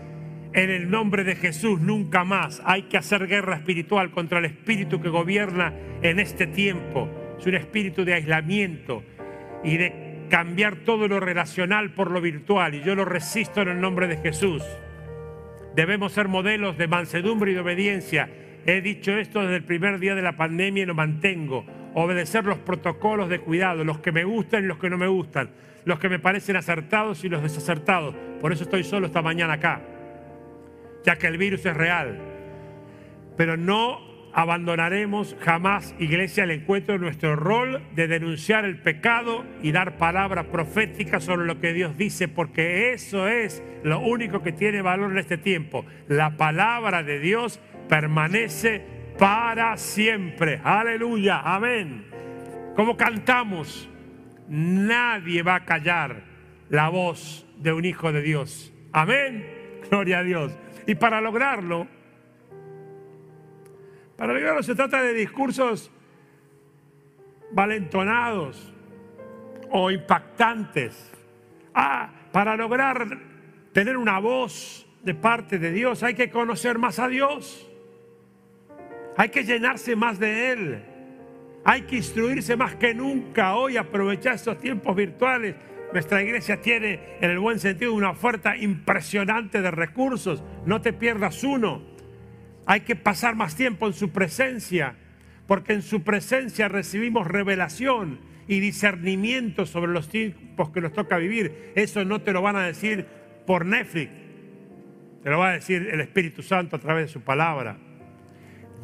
En 0.52 0.70
el 0.70 0.88
nombre 0.88 1.24
de 1.24 1.34
Jesús, 1.34 1.80
nunca 1.80 2.24
más. 2.24 2.62
Hay 2.64 2.82
que 2.82 2.96
hacer 2.96 3.26
guerra 3.26 3.56
espiritual 3.56 4.12
contra 4.12 4.38
el 4.38 4.44
espíritu 4.44 5.00
que 5.00 5.08
gobierna 5.08 5.74
en 6.00 6.20
este 6.20 6.46
tiempo. 6.46 7.10
Es 7.38 7.46
un 7.46 7.56
espíritu 7.56 8.04
de 8.04 8.14
aislamiento 8.14 9.02
y 9.64 9.76
de 9.76 10.26
cambiar 10.30 10.76
todo 10.76 11.08
lo 11.08 11.18
relacional 11.18 11.92
por 11.92 12.10
lo 12.10 12.20
virtual. 12.20 12.76
Y 12.76 12.82
yo 12.82 12.94
lo 12.94 13.04
resisto 13.04 13.62
en 13.62 13.68
el 13.68 13.80
nombre 13.80 14.06
de 14.06 14.18
Jesús. 14.18 14.62
Debemos 15.74 16.12
ser 16.12 16.28
modelos 16.28 16.78
de 16.78 16.86
mansedumbre 16.86 17.50
y 17.50 17.54
de 17.54 17.60
obediencia. 17.60 18.30
He 18.64 18.80
dicho 18.80 19.12
esto 19.18 19.40
desde 19.40 19.56
el 19.56 19.64
primer 19.64 19.98
día 19.98 20.14
de 20.14 20.22
la 20.22 20.36
pandemia 20.36 20.84
y 20.84 20.86
lo 20.86 20.94
mantengo 20.94 21.66
obedecer 21.94 22.44
los 22.44 22.58
protocolos 22.58 23.28
de 23.28 23.40
cuidado, 23.40 23.84
los 23.84 23.98
que 24.00 24.12
me 24.12 24.24
gustan 24.24 24.64
y 24.64 24.66
los 24.66 24.78
que 24.78 24.90
no 24.90 24.98
me 24.98 25.06
gustan, 25.06 25.50
los 25.84 25.98
que 25.98 26.08
me 26.08 26.18
parecen 26.18 26.56
acertados 26.56 27.24
y 27.24 27.28
los 27.28 27.42
desacertados. 27.42 28.14
Por 28.40 28.52
eso 28.52 28.64
estoy 28.64 28.84
solo 28.84 29.06
esta 29.06 29.22
mañana 29.22 29.54
acá, 29.54 29.80
ya 31.04 31.16
que 31.16 31.26
el 31.26 31.38
virus 31.38 31.64
es 31.66 31.76
real. 31.76 32.18
Pero 33.36 33.56
no 33.56 34.14
abandonaremos 34.34 35.36
jamás, 35.40 35.94
iglesia, 36.00 36.42
el 36.42 36.50
encuentro 36.50 36.94
de 36.94 37.00
nuestro 37.00 37.36
rol 37.36 37.82
de 37.94 38.08
denunciar 38.08 38.64
el 38.64 38.78
pecado 38.78 39.44
y 39.62 39.70
dar 39.70 39.96
palabra 39.96 40.50
profética 40.50 41.20
sobre 41.20 41.46
lo 41.46 41.60
que 41.60 41.72
Dios 41.72 41.96
dice, 41.96 42.26
porque 42.26 42.92
eso 42.92 43.28
es 43.28 43.62
lo 43.84 44.00
único 44.00 44.42
que 44.42 44.50
tiene 44.50 44.82
valor 44.82 45.12
en 45.12 45.18
este 45.18 45.38
tiempo. 45.38 45.86
La 46.08 46.36
palabra 46.36 47.04
de 47.04 47.20
Dios 47.20 47.60
permanece 47.88 48.93
para 49.18 49.76
siempre. 49.76 50.60
Aleluya, 50.62 51.40
amén. 51.40 52.06
Como 52.74 52.96
cantamos, 52.96 53.88
nadie 54.48 55.42
va 55.42 55.56
a 55.56 55.64
callar 55.64 56.22
la 56.68 56.88
voz 56.88 57.46
de 57.56 57.72
un 57.72 57.84
hijo 57.84 58.12
de 58.12 58.22
Dios. 58.22 58.72
Amén. 58.92 59.80
Gloria 59.88 60.18
a 60.18 60.22
Dios. 60.22 60.52
Y 60.86 60.94
para 60.94 61.20
lograrlo, 61.20 61.86
para 64.16 64.32
lograrlo 64.32 64.62
se 64.62 64.74
trata 64.74 65.02
de 65.02 65.14
discursos 65.14 65.90
valentonados 67.52 68.72
o 69.70 69.90
impactantes. 69.90 71.12
Ah, 71.74 72.10
para 72.32 72.56
lograr 72.56 73.06
tener 73.72 73.96
una 73.96 74.18
voz 74.18 74.86
de 75.02 75.14
parte 75.14 75.58
de 75.58 75.70
Dios 75.72 76.02
hay 76.02 76.14
que 76.14 76.30
conocer 76.30 76.78
más 76.78 76.98
a 76.98 77.08
Dios. 77.08 77.70
Hay 79.16 79.28
que 79.28 79.44
llenarse 79.44 79.94
más 79.96 80.18
de 80.18 80.52
Él. 80.52 80.82
Hay 81.64 81.82
que 81.82 81.96
instruirse 81.96 82.56
más 82.56 82.76
que 82.76 82.94
nunca 82.94 83.54
hoy, 83.54 83.76
aprovechar 83.76 84.34
estos 84.34 84.58
tiempos 84.58 84.94
virtuales. 84.94 85.54
Nuestra 85.92 86.22
iglesia 86.22 86.60
tiene, 86.60 87.00
en 87.20 87.30
el 87.30 87.38
buen 87.38 87.58
sentido, 87.58 87.94
una 87.94 88.10
oferta 88.10 88.56
impresionante 88.56 89.62
de 89.62 89.70
recursos. 89.70 90.42
No 90.66 90.80
te 90.80 90.92
pierdas 90.92 91.44
uno. 91.44 91.82
Hay 92.66 92.80
que 92.80 92.96
pasar 92.96 93.36
más 93.36 93.54
tiempo 93.54 93.86
en 93.86 93.92
su 93.92 94.10
presencia, 94.10 94.96
porque 95.46 95.72
en 95.72 95.82
su 95.82 96.02
presencia 96.02 96.68
recibimos 96.68 97.26
revelación 97.26 98.18
y 98.48 98.60
discernimiento 98.60 99.66
sobre 99.66 99.92
los 99.92 100.08
tiempos 100.08 100.70
que 100.70 100.80
nos 100.80 100.92
toca 100.92 101.16
vivir. 101.18 101.72
Eso 101.76 102.04
no 102.04 102.20
te 102.20 102.32
lo 102.32 102.42
van 102.42 102.56
a 102.56 102.66
decir 102.66 103.06
por 103.46 103.64
Netflix, 103.64 104.10
te 105.22 105.30
lo 105.30 105.38
va 105.38 105.50
a 105.50 105.52
decir 105.52 105.88
el 105.90 106.00
Espíritu 106.00 106.42
Santo 106.42 106.76
a 106.76 106.78
través 106.78 107.06
de 107.06 107.12
su 107.12 107.20
palabra. 107.20 107.78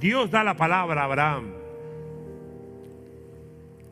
Dios 0.00 0.30
da 0.30 0.42
la 0.42 0.56
palabra 0.56 1.02
a 1.02 1.04
Abraham. 1.04 1.52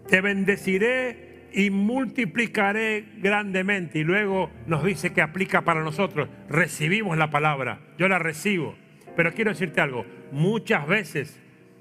Te 0.08 0.22
bendeciré 0.22 1.48
y 1.52 1.70
multiplicaré 1.70 3.04
grandemente. 3.18 3.98
Y 3.98 4.04
luego 4.04 4.50
nos 4.66 4.82
dice 4.82 5.12
que 5.12 5.20
aplica 5.20 5.62
para 5.62 5.84
nosotros. 5.84 6.30
Recibimos 6.48 7.18
la 7.18 7.30
palabra. 7.30 7.80
Yo 7.98 8.08
la 8.08 8.18
recibo. 8.18 8.74
Pero 9.16 9.34
quiero 9.34 9.50
decirte 9.50 9.82
algo. 9.82 10.06
Muchas 10.32 10.86
veces 10.86 11.38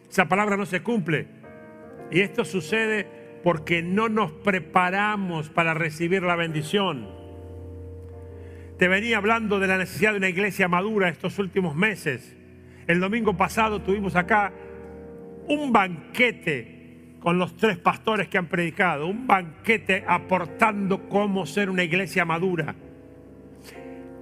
esa 0.09 0.27
palabra 0.27 0.57
no 0.57 0.65
se 0.65 0.81
cumple. 0.81 1.27
Y 2.11 2.19
esto 2.19 2.43
sucede 2.43 3.07
porque 3.43 3.81
no 3.81 4.09
nos 4.09 4.31
preparamos 4.31 5.49
para 5.49 5.73
recibir 5.73 6.21
la 6.23 6.35
bendición. 6.35 7.07
Te 8.77 8.89
venía 8.89 9.17
hablando 9.17 9.59
de 9.59 9.67
la 9.67 9.77
necesidad 9.77 10.11
de 10.11 10.17
una 10.17 10.29
iglesia 10.29 10.67
madura 10.67 11.07
estos 11.09 11.39
últimos 11.39 11.75
meses 11.75 12.36
El 12.87 13.01
domingo 13.01 13.35
pasado 13.35 13.81
tuvimos 13.81 14.15
acá 14.15 14.53
un 15.49 15.73
banquete 15.73 17.17
con 17.19 17.37
los 17.37 17.57
tres 17.57 17.77
pastores 17.77 18.29
que 18.29 18.37
han 18.37 18.47
predicado, 18.47 19.07
un 19.07 19.27
banquete 19.27 20.05
aportando 20.07 21.09
cómo 21.09 21.45
ser 21.45 21.69
una 21.69 21.83
iglesia 21.83 22.23
madura. 22.23 22.75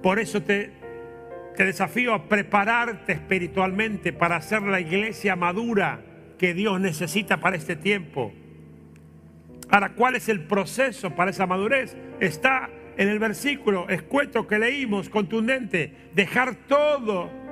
Por 0.02 0.18
eso 0.18 0.42
te, 0.42 0.72
desafío 1.56 2.12
a 2.12 2.28
prepararte 2.28 3.12
espiritualmente 3.12 4.12
para 4.12 4.42
ser 4.42 4.62
la 4.62 4.80
iglesia 4.80 5.36
madura 5.36 6.00
que 6.36 6.52
Dios 6.52 6.80
necesita 6.80 7.38
para 7.38 7.56
este 7.56 7.76
tiempo. 7.76 8.32
Ahora, 9.70 9.90
¿cuál 9.90 10.16
es 10.16 10.28
el 10.28 10.40
proceso 10.40 11.10
para 11.10 11.30
esa 11.30 11.46
madurez? 11.46 11.96
Está 12.18 12.68
en 12.96 13.08
el 13.08 13.20
versículo 13.20 13.88
escueto 13.88 14.46
que 14.46 14.58
leímos, 14.58 15.08
contundente, 15.08 16.10
dejar 16.14 16.56
todo 16.66 17.45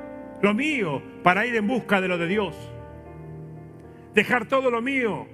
lo 0.44 0.54
mío 0.54 1.02
para 1.22 1.46
ir 1.46 1.56
en 1.56 1.66
busca 1.66 2.00
de 2.00 2.08
lo 2.08 2.18
de 2.18 2.28
Dios. 2.28 2.54
Dejar 4.14 4.46
todo 4.46 4.70
lo 4.70 4.80
mío, 4.82 5.26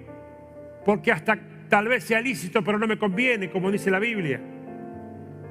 porque 0.87 1.13
hasta 1.13 1.39
tal 1.69 1.89
vez 1.89 2.05
sea 2.05 2.21
lícito, 2.21 2.63
pero 2.63 2.79
no 2.79 2.87
me 2.87 2.97
conviene, 2.97 3.51
como 3.51 3.71
dice 3.71 3.91
la 3.91 3.99
Biblia. 3.99 4.41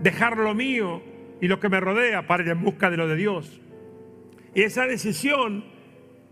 Dejar 0.01 0.37
lo 0.37 0.55
mío 0.55 1.03
y 1.41 1.47
lo 1.47 1.59
que 1.59 1.69
me 1.69 1.79
rodea 1.79 2.25
para 2.25 2.43
ir 2.43 2.49
en 2.49 2.63
busca 2.63 2.89
de 2.89 2.97
lo 2.97 3.07
de 3.07 3.15
Dios. 3.17 3.61
Y 4.55 4.63
esa 4.63 4.87
decisión 4.87 5.65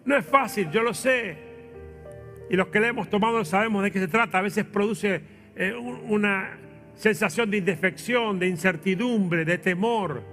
no 0.05 0.15
es 0.15 0.25
fácil, 0.25 0.71
yo 0.71 0.81
lo 0.81 0.93
sé. 0.93 1.37
Y 2.49 2.55
los 2.55 2.67
que 2.69 2.79
la 2.79 2.87
hemos 2.87 3.09
tomado 3.09 3.43
sabemos 3.43 3.83
de 3.83 3.91
qué 3.91 3.99
se 3.99 4.07
trata. 4.07 4.39
A 4.39 4.41
veces 4.41 4.63
produce 4.63 5.21
eh, 5.55 5.73
una 5.73 6.57
sensación 6.95 7.51
de 7.51 7.57
indefección, 7.57 8.39
de 8.39 8.47
incertidumbre, 8.47 9.43
de 9.43 9.57
temor. 9.57 10.23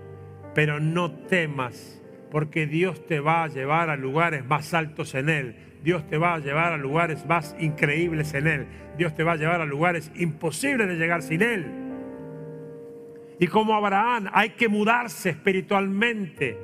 Pero 0.54 0.78
no 0.78 1.10
temas, 1.10 2.00
porque 2.30 2.66
Dios 2.66 3.06
te 3.06 3.20
va 3.20 3.44
a 3.44 3.48
llevar 3.48 3.90
a 3.90 3.96
lugares 3.96 4.44
más 4.44 4.74
altos 4.74 5.14
en 5.14 5.28
Él. 5.28 5.56
Dios 5.82 6.06
te 6.08 6.18
va 6.18 6.34
a 6.34 6.38
llevar 6.38 6.72
a 6.72 6.76
lugares 6.76 7.26
más 7.26 7.54
increíbles 7.58 8.34
en 8.34 8.46
Él. 8.46 8.66
Dios 8.96 9.14
te 9.14 9.22
va 9.22 9.32
a 9.32 9.36
llevar 9.36 9.60
a 9.60 9.66
lugares 9.66 10.10
imposibles 10.14 10.88
de 10.88 10.96
llegar 10.96 11.22
sin 11.22 11.42
Él. 11.42 11.66
Y 13.38 13.46
como 13.46 13.74
Abraham, 13.74 14.28
hay 14.32 14.50
que 14.50 14.68
mudarse 14.68 15.30
espiritualmente. 15.30 16.58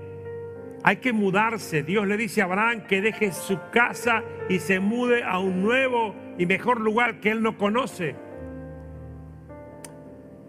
Hay 0.82 0.96
que 0.96 1.12
mudarse. 1.12 1.82
Dios 1.82 2.06
le 2.06 2.16
dice 2.16 2.40
a 2.40 2.44
Abraham 2.44 2.86
que 2.86 3.02
deje 3.02 3.32
su 3.32 3.58
casa 3.70 4.22
y 4.48 4.58
se 4.60 4.80
mude 4.80 5.22
a 5.22 5.38
un 5.38 5.62
nuevo 5.62 6.14
y 6.38 6.46
mejor 6.46 6.80
lugar 6.80 7.20
que 7.20 7.30
él 7.30 7.42
no 7.42 7.58
conoce. 7.58 8.16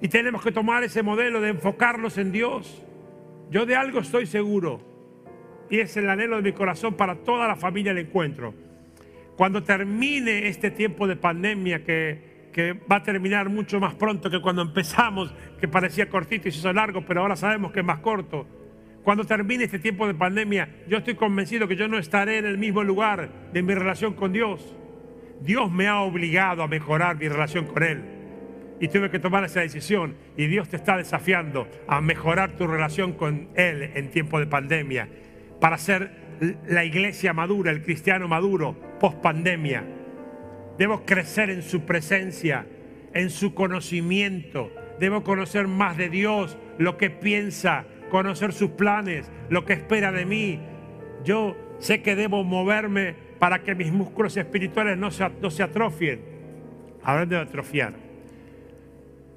Y 0.02 0.08
tenemos 0.08 0.42
que 0.42 0.52
tomar 0.52 0.84
ese 0.84 1.04
modelo 1.04 1.42
de 1.42 1.50
enfocarnos 1.50 2.18
en 2.18 2.32
Dios. 2.32 2.84
Yo 3.50 3.66
de 3.66 3.76
algo 3.76 4.00
estoy 4.00 4.26
seguro. 4.26 4.91
Y 5.72 5.80
es 5.80 5.98
el 5.98 6.10
anhelo 6.10 6.36
de 6.36 6.44
mi 6.44 6.52
corazón 6.52 6.94
para 6.94 7.16
toda 7.16 7.48
la 7.48 7.56
familia 7.56 7.94
del 7.94 8.06
encuentro. 8.06 8.54
Cuando 9.36 9.64
termine 9.64 10.48
este 10.48 10.70
tiempo 10.70 11.08
de 11.08 11.16
pandemia 11.16 11.84
que, 11.84 12.50
que 12.54 12.74
va 12.74 12.98
a 12.98 13.04
terminar 13.04 13.50
mucho 13.50 13.80
más 13.80 13.96
pronto 13.96 14.30
que 14.30 14.42
cuando 14.42 14.62
empezamos, 14.62 15.34
que 15.60 15.68
parecía 15.68 16.10
cortito 16.10 16.48
y 16.48 16.52
se 16.52 16.60
hizo 16.60 16.72
largo, 16.74 17.04
pero 17.06 17.22
ahora 17.22 17.36
sabemos 17.36 17.72
que 17.72 17.80
es 17.80 17.86
más 17.86 18.00
corto. 18.00 18.46
Cuando 19.04 19.26
termine 19.26 19.64
este 19.64 19.80
tiempo 19.80 20.06
de 20.06 20.14
pandemia, 20.14 20.70
yo 20.88 20.98
estoy 20.98 21.16
convencido 21.16 21.68
que 21.68 21.76
yo 21.76 21.88
no 21.88 21.98
estaré 21.98 22.38
en 22.38 22.46
el 22.46 22.58
mismo 22.58 22.84
lugar 22.84 23.30
de 23.52 23.64
mi 23.64 23.74
relación 23.74 24.14
con 24.14 24.32
Dios. 24.32 24.76
Dios 25.42 25.72
me 25.72 25.88
ha 25.88 26.02
obligado 26.02 26.62
a 26.62 26.68
mejorar 26.68 27.18
mi 27.18 27.28
relación 27.28 27.66
con 27.66 27.82
Él 27.82 28.04
y 28.80 28.88
tuve 28.90 29.10
que 29.10 29.20
tomar 29.20 29.44
esa 29.44 29.62
decisión. 29.62 30.16
Y 30.38 30.48
Dios 30.48 30.70
te 30.70 30.76
está 30.76 30.98
desafiando 30.98 31.68
a 31.88 32.02
mejorar 32.02 32.58
tu 32.58 32.68
relación 32.68 33.14
con 33.14 33.50
Él 33.56 33.92
en 33.96 34.12
tiempo 34.12 34.40
de 34.40 34.48
pandemia, 34.48 35.08
para 35.62 35.78
ser 35.78 36.12
la 36.68 36.84
iglesia 36.84 37.34
madura, 37.34 37.72
el 37.72 37.84
cristiano 37.84 38.28
maduro, 38.28 38.76
post 39.00 39.20
pandemia. 39.20 39.84
Debo 40.78 41.06
crecer 41.06 41.52
en 41.52 41.62
su 41.62 41.86
presencia, 41.86 42.66
en 43.14 43.30
su 43.30 43.54
conocimiento. 43.54 44.72
Debo 45.00 45.24
conocer 45.24 45.68
más 45.68 45.96
de 45.98 46.10
Dios, 46.10 46.58
lo 46.80 46.98
que 46.98 47.12
piensa, 47.12 47.86
conocer 48.10 48.54
sus 48.54 48.72
planes, 48.72 49.32
lo 49.50 49.64
que 49.64 49.74
espera 49.74 50.12
de 50.12 50.26
mí. 50.26 50.60
Yo 51.24 51.56
sé 51.78 52.02
que 52.02 52.16
debo 52.16 52.44
moverme 52.44 53.14
para 53.38 53.62
que 53.62 53.76
mis 53.76 53.92
músculos 53.92 54.36
espirituales 54.38 54.98
no 54.98 55.12
se, 55.12 55.64
atrofien. 55.64 56.22
Hablando 57.04 57.36
de 57.36 57.42
atrofiar. 57.42 57.94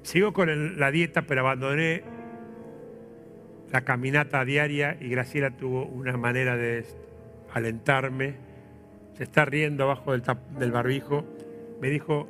Sigo 0.01 0.33
con 0.33 0.79
la 0.79 0.89
dieta, 0.89 1.21
pero 1.23 1.41
abandoné 1.41 2.14
la 3.75 3.81
caminata 3.81 4.45
diaria 4.45 4.95
y 5.01 5.09
Graciela 5.09 5.51
tuvo 5.51 5.85
una 5.85 6.15
manera 6.15 6.55
de 6.55 6.85
alentarme. 7.53 8.35
Se 9.15 9.23
está 9.23 9.43
riendo 9.43 9.83
abajo 9.83 10.13
del, 10.13 10.71
barbijo. 10.71 11.25
Me 11.81 11.89
dijo, 11.89 12.29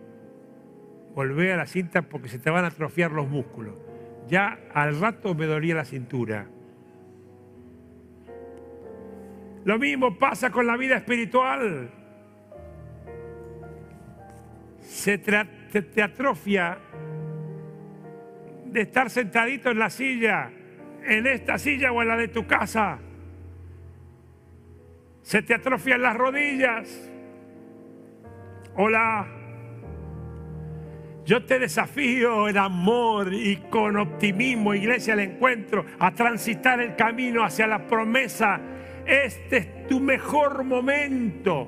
volvé 1.13 1.53
a 1.53 1.57
la 1.57 1.67
cinta 1.67 2.01
porque 2.01 2.29
se 2.29 2.39
te 2.39 2.49
van 2.49 2.65
a 2.65 2.69
atrofiar 2.69 3.11
los 3.11 3.29
músculos. 3.29 3.75
Ya 4.27 4.57
al 4.73 4.99
rato 4.99 5.35
me 5.35 5.45
dolía 5.45 5.75
la 5.75 5.85
cintura. 5.85 6.47
Lo 9.65 9.77
mismo 9.77 10.17
pasa 10.17 10.49
con 10.49 10.65
la 10.65 10.77
vida 10.77 10.95
espiritual. 10.95 11.91
Se 14.79 15.19
te 15.19 16.01
atrofia 16.01 16.79
de 18.65 18.81
estar 18.81 19.11
sentadito 19.11 19.69
en 19.69 19.77
la 19.77 19.91
silla, 19.91 20.51
en 21.07 21.27
esta 21.27 21.57
silla 21.57 21.91
o 21.91 22.01
en 22.01 22.07
la 22.07 22.17
de 22.17 22.27
tu 22.27 22.45
casa. 22.45 22.99
Se 25.21 25.41
te 25.41 25.53
atrofian 25.53 26.01
las 26.01 26.15
rodillas. 26.15 27.11
Hola. 28.75 29.27
Yo 31.25 31.43
te 31.43 31.57
desafío 31.57 32.47
en 32.47 32.57
amor 32.57 33.33
y 33.33 33.55
con 33.71 33.97
optimismo, 33.97 34.75
iglesia, 34.75 35.13
al 35.13 35.21
encuentro, 35.21 35.83
a 35.97 36.11
transitar 36.11 36.79
el 36.79 36.95
camino 36.95 37.43
hacia 37.43 37.65
la 37.65 37.87
promesa. 37.87 38.61
Este 39.07 39.57
es 39.57 39.87
tu 39.87 39.99
mejor 39.99 40.63
momento. 40.63 41.67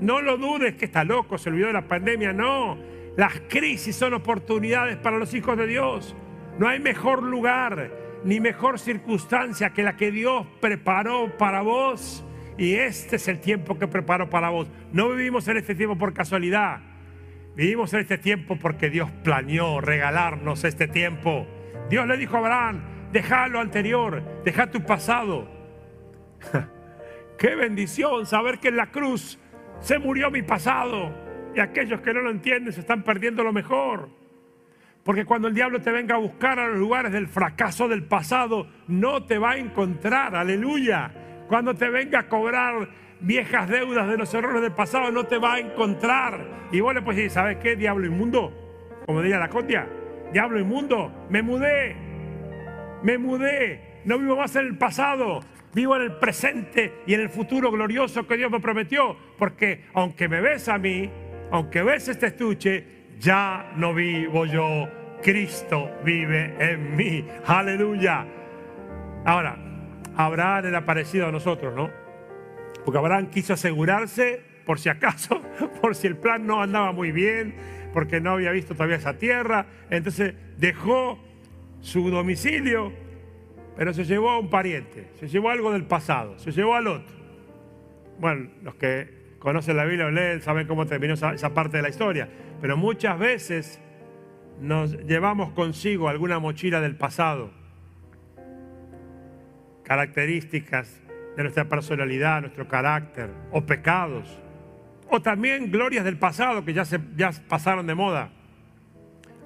No 0.00 0.20
lo 0.20 0.36
dudes 0.36 0.74
que 0.74 0.86
está 0.86 1.04
loco, 1.04 1.38
se 1.38 1.50
olvidó 1.50 1.68
de 1.68 1.74
la 1.74 1.86
pandemia. 1.86 2.32
No, 2.32 2.76
las 3.16 3.40
crisis 3.48 3.94
son 3.94 4.14
oportunidades 4.14 4.96
para 4.96 5.18
los 5.18 5.32
hijos 5.34 5.56
de 5.56 5.68
Dios. 5.68 6.16
No 6.58 6.68
hay 6.68 6.80
mejor 6.80 7.22
lugar 7.22 8.05
ni 8.26 8.40
mejor 8.40 8.80
circunstancia 8.80 9.70
que 9.70 9.84
la 9.84 9.96
que 9.96 10.10
Dios 10.10 10.46
preparó 10.60 11.36
para 11.38 11.62
vos. 11.62 12.24
Y 12.58 12.74
este 12.74 13.16
es 13.16 13.28
el 13.28 13.38
tiempo 13.38 13.78
que 13.78 13.86
preparó 13.86 14.28
para 14.28 14.50
vos. 14.50 14.68
No 14.92 15.10
vivimos 15.10 15.46
en 15.46 15.58
este 15.58 15.76
tiempo 15.76 15.96
por 15.96 16.12
casualidad. 16.12 16.80
Vivimos 17.54 17.94
en 17.94 18.00
este 18.00 18.18
tiempo 18.18 18.56
porque 18.56 18.90
Dios 18.90 19.10
planeó 19.22 19.80
regalarnos 19.80 20.64
este 20.64 20.88
tiempo. 20.88 21.46
Dios 21.88 22.06
le 22.08 22.16
dijo 22.16 22.36
a 22.36 22.40
Abraham, 22.40 22.82
deja 23.12 23.46
lo 23.46 23.60
anterior, 23.60 24.42
deja 24.44 24.72
tu 24.72 24.82
pasado. 24.84 25.48
Qué 27.38 27.54
bendición 27.54 28.26
saber 28.26 28.58
que 28.58 28.68
en 28.68 28.76
la 28.76 28.90
cruz 28.90 29.38
se 29.78 30.00
murió 30.00 30.32
mi 30.32 30.42
pasado. 30.42 31.14
Y 31.54 31.60
aquellos 31.60 32.00
que 32.00 32.12
no 32.12 32.22
lo 32.22 32.30
entienden 32.30 32.72
se 32.72 32.80
están 32.80 33.04
perdiendo 33.04 33.44
lo 33.44 33.52
mejor. 33.52 34.10
Porque 35.06 35.24
cuando 35.24 35.46
el 35.46 35.54
diablo 35.54 35.80
te 35.80 35.92
venga 35.92 36.16
a 36.16 36.18
buscar 36.18 36.58
a 36.58 36.66
los 36.66 36.78
lugares 36.78 37.12
del 37.12 37.28
fracaso 37.28 37.86
del 37.86 38.02
pasado, 38.02 38.66
no 38.88 39.24
te 39.24 39.38
va 39.38 39.52
a 39.52 39.56
encontrar. 39.56 40.34
Aleluya. 40.34 41.44
Cuando 41.46 41.76
te 41.76 41.88
venga 41.88 42.18
a 42.18 42.28
cobrar 42.28 42.88
viejas 43.20 43.68
deudas 43.68 44.08
de 44.08 44.16
los 44.16 44.34
errores 44.34 44.62
del 44.62 44.72
pasado, 44.72 45.12
no 45.12 45.22
te 45.22 45.38
va 45.38 45.54
a 45.54 45.58
encontrar. 45.60 46.68
Y 46.72 46.80
vos 46.80 46.92
le 46.92 47.02
puedes 47.02 47.18
decir, 47.18 47.30
¿sabes 47.30 47.58
qué? 47.58 47.76
Diablo 47.76 48.04
inmundo. 48.04 48.52
Como 49.06 49.22
diría 49.22 49.38
la 49.38 49.48
condia. 49.48 49.88
Diablo 50.32 50.58
inmundo. 50.58 51.26
Me 51.30 51.40
mudé. 51.40 51.94
Me 53.04 53.16
mudé. 53.16 54.00
No 54.04 54.18
vivo 54.18 54.34
más 54.34 54.56
en 54.56 54.66
el 54.66 54.76
pasado. 54.76 55.38
Vivo 55.72 55.94
en 55.94 56.02
el 56.02 56.16
presente 56.16 57.02
y 57.06 57.14
en 57.14 57.20
el 57.20 57.30
futuro 57.30 57.70
glorioso 57.70 58.26
que 58.26 58.36
Dios 58.36 58.50
me 58.50 58.58
prometió. 58.58 59.16
Porque 59.38 59.84
aunque 59.94 60.28
me 60.28 60.40
ves 60.40 60.68
a 60.68 60.78
mí, 60.78 61.08
aunque 61.52 61.84
ves 61.84 62.08
este 62.08 62.26
estuche, 62.26 62.95
ya 63.18 63.72
no 63.76 63.94
vivo 63.94 64.46
yo, 64.46 64.88
Cristo 65.22 65.90
vive 66.04 66.54
en 66.58 66.96
mí. 66.96 67.26
Aleluya. 67.46 68.26
Ahora, 69.24 69.56
Abraham 70.16 70.66
era 70.66 70.84
parecido 70.84 71.26
a 71.26 71.32
nosotros, 71.32 71.74
¿no? 71.74 71.90
Porque 72.84 72.98
Abraham 72.98 73.28
quiso 73.30 73.54
asegurarse, 73.54 74.40
por 74.64 74.78
si 74.78 74.88
acaso, 74.88 75.42
por 75.80 75.94
si 75.94 76.06
el 76.06 76.16
plan 76.16 76.46
no 76.46 76.62
andaba 76.62 76.92
muy 76.92 77.12
bien, 77.12 77.54
porque 77.92 78.20
no 78.20 78.32
había 78.32 78.52
visto 78.52 78.74
todavía 78.74 78.96
esa 78.96 79.18
tierra. 79.18 79.66
Entonces 79.90 80.34
dejó 80.58 81.18
su 81.80 82.10
domicilio, 82.10 82.92
pero 83.76 83.92
se 83.92 84.04
llevó 84.04 84.30
a 84.30 84.38
un 84.38 84.50
pariente, 84.50 85.10
se 85.18 85.28
llevó 85.28 85.50
algo 85.50 85.72
del 85.72 85.84
pasado, 85.84 86.38
se 86.38 86.52
llevó 86.52 86.74
al 86.74 86.86
otro. 86.86 87.16
Bueno, 88.18 88.50
los 88.62 88.74
que 88.76 89.15
conocen 89.38 89.76
la 89.76 89.84
Biblia 89.84 90.06
o 90.06 90.10
leen 90.10 90.42
saben 90.42 90.66
cómo 90.66 90.86
terminó 90.86 91.14
esa 91.14 91.54
parte 91.54 91.76
de 91.78 91.82
la 91.82 91.88
historia. 91.88 92.28
Pero 92.60 92.76
muchas 92.76 93.18
veces 93.18 93.80
nos 94.60 94.92
llevamos 95.04 95.52
consigo 95.52 96.08
alguna 96.08 96.38
mochila 96.38 96.80
del 96.80 96.96
pasado, 96.96 97.50
características 99.82 101.00
de 101.36 101.42
nuestra 101.42 101.68
personalidad, 101.68 102.40
nuestro 102.40 102.66
carácter, 102.66 103.30
o 103.52 103.66
pecados, 103.66 104.40
o 105.10 105.20
también 105.20 105.70
glorias 105.70 106.04
del 106.04 106.18
pasado 106.18 106.64
que 106.64 106.72
ya, 106.72 106.84
se, 106.84 106.98
ya 107.16 107.30
pasaron 107.48 107.86
de 107.86 107.94
moda. 107.94 108.30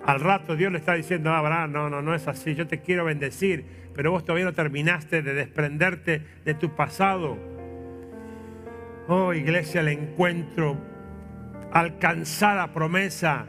Al 0.06 0.20
rato 0.20 0.56
Dios 0.56 0.72
le 0.72 0.78
está 0.78 0.94
diciendo 0.94 1.30
a 1.30 1.38
Abraham, 1.38 1.72
no, 1.72 1.90
no, 1.90 2.00
no 2.00 2.14
es 2.14 2.26
así, 2.28 2.54
yo 2.54 2.66
te 2.66 2.80
quiero 2.80 3.04
bendecir, 3.04 3.66
pero 3.94 4.12
vos 4.12 4.24
todavía 4.24 4.46
no 4.46 4.54
terminaste 4.54 5.20
de 5.22 5.34
desprenderte 5.34 6.22
de 6.44 6.54
tu 6.54 6.74
pasado. 6.74 7.36
Oh, 9.12 9.34
iglesia, 9.34 9.80
el 9.80 9.88
encuentro, 9.88 10.76
alcanzar 11.72 12.58
la 12.58 12.72
promesa, 12.72 13.46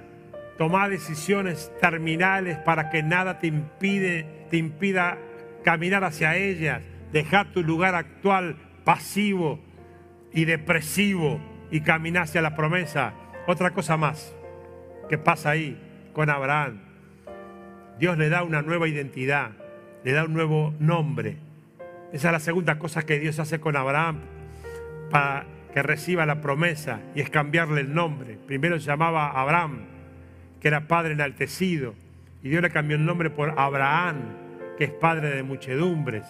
tomar 0.58 0.89
decisiones 0.89 1.71
terminales 1.80 2.58
para 2.58 2.89
que 2.89 3.04
nada 3.04 3.38
te, 3.38 3.45
impide, 3.45 4.47
te 4.50 4.58
impida 4.58 5.19
caminar 5.63 6.04
hacia 6.04 6.36
ellas, 6.36 6.82
dejar 7.12 7.52
tu 7.52 7.62
lugar 7.62 7.93
actual 7.93 8.58
pasivo 8.84 9.60
y 10.34 10.45
depresivo 10.45 11.39
y 11.69 11.82
caminar 11.82 12.24
hacia 12.24 12.41
la 12.41 12.56
promesa. 12.56 13.13
Otra 13.45 13.69
cosa 13.69 13.97
más 13.97 14.36
que 15.10 15.19
pasa 15.19 15.52
ahí 15.52 15.80
con 16.13 16.32
Abraham. 16.32 16.80
Dios 18.00 18.17
le 18.17 18.30
da 18.30 18.41
una 18.41 18.63
nueva 18.63 18.88
identidad, 18.88 19.52
le 20.04 20.12
da 20.12 20.24
un 20.24 20.34
nuevo 20.34 20.74
nombre. 20.80 21.38
Esa 22.13 22.30
es 22.30 22.34
la 22.34 22.39
segunda 22.39 22.80
cosa 22.80 23.04
que 23.04 23.19
Dios 23.19 23.38
hace 23.38 23.60
con 23.60 23.76
Abraham 23.76 24.40
para 25.12 25.45
que 25.74 25.84
reciba 25.84 26.26
la 26.26 26.41
promesa 26.41 27.02
y 27.15 27.21
es 27.21 27.30
cambiarle 27.30 27.82
el 27.82 27.93
nombre. 27.93 28.38
Primero 28.47 28.80
se 28.80 28.88
llamaba 28.88 29.30
Abraham, 29.30 29.86
que 30.60 30.67
era 30.67 30.88
padre 30.88 31.13
enaltecido, 31.13 31.95
y 32.43 32.50
Dios 32.50 32.62
le 32.62 32.69
cambió 32.71 32.97
el 32.97 33.06
nombre 33.06 33.30
por 33.30 33.60
Abraham, 33.60 34.17
que 34.78 34.86
es 34.86 34.91
padre 34.91 35.30
de 35.30 35.43
muchedumbres. 35.43 36.26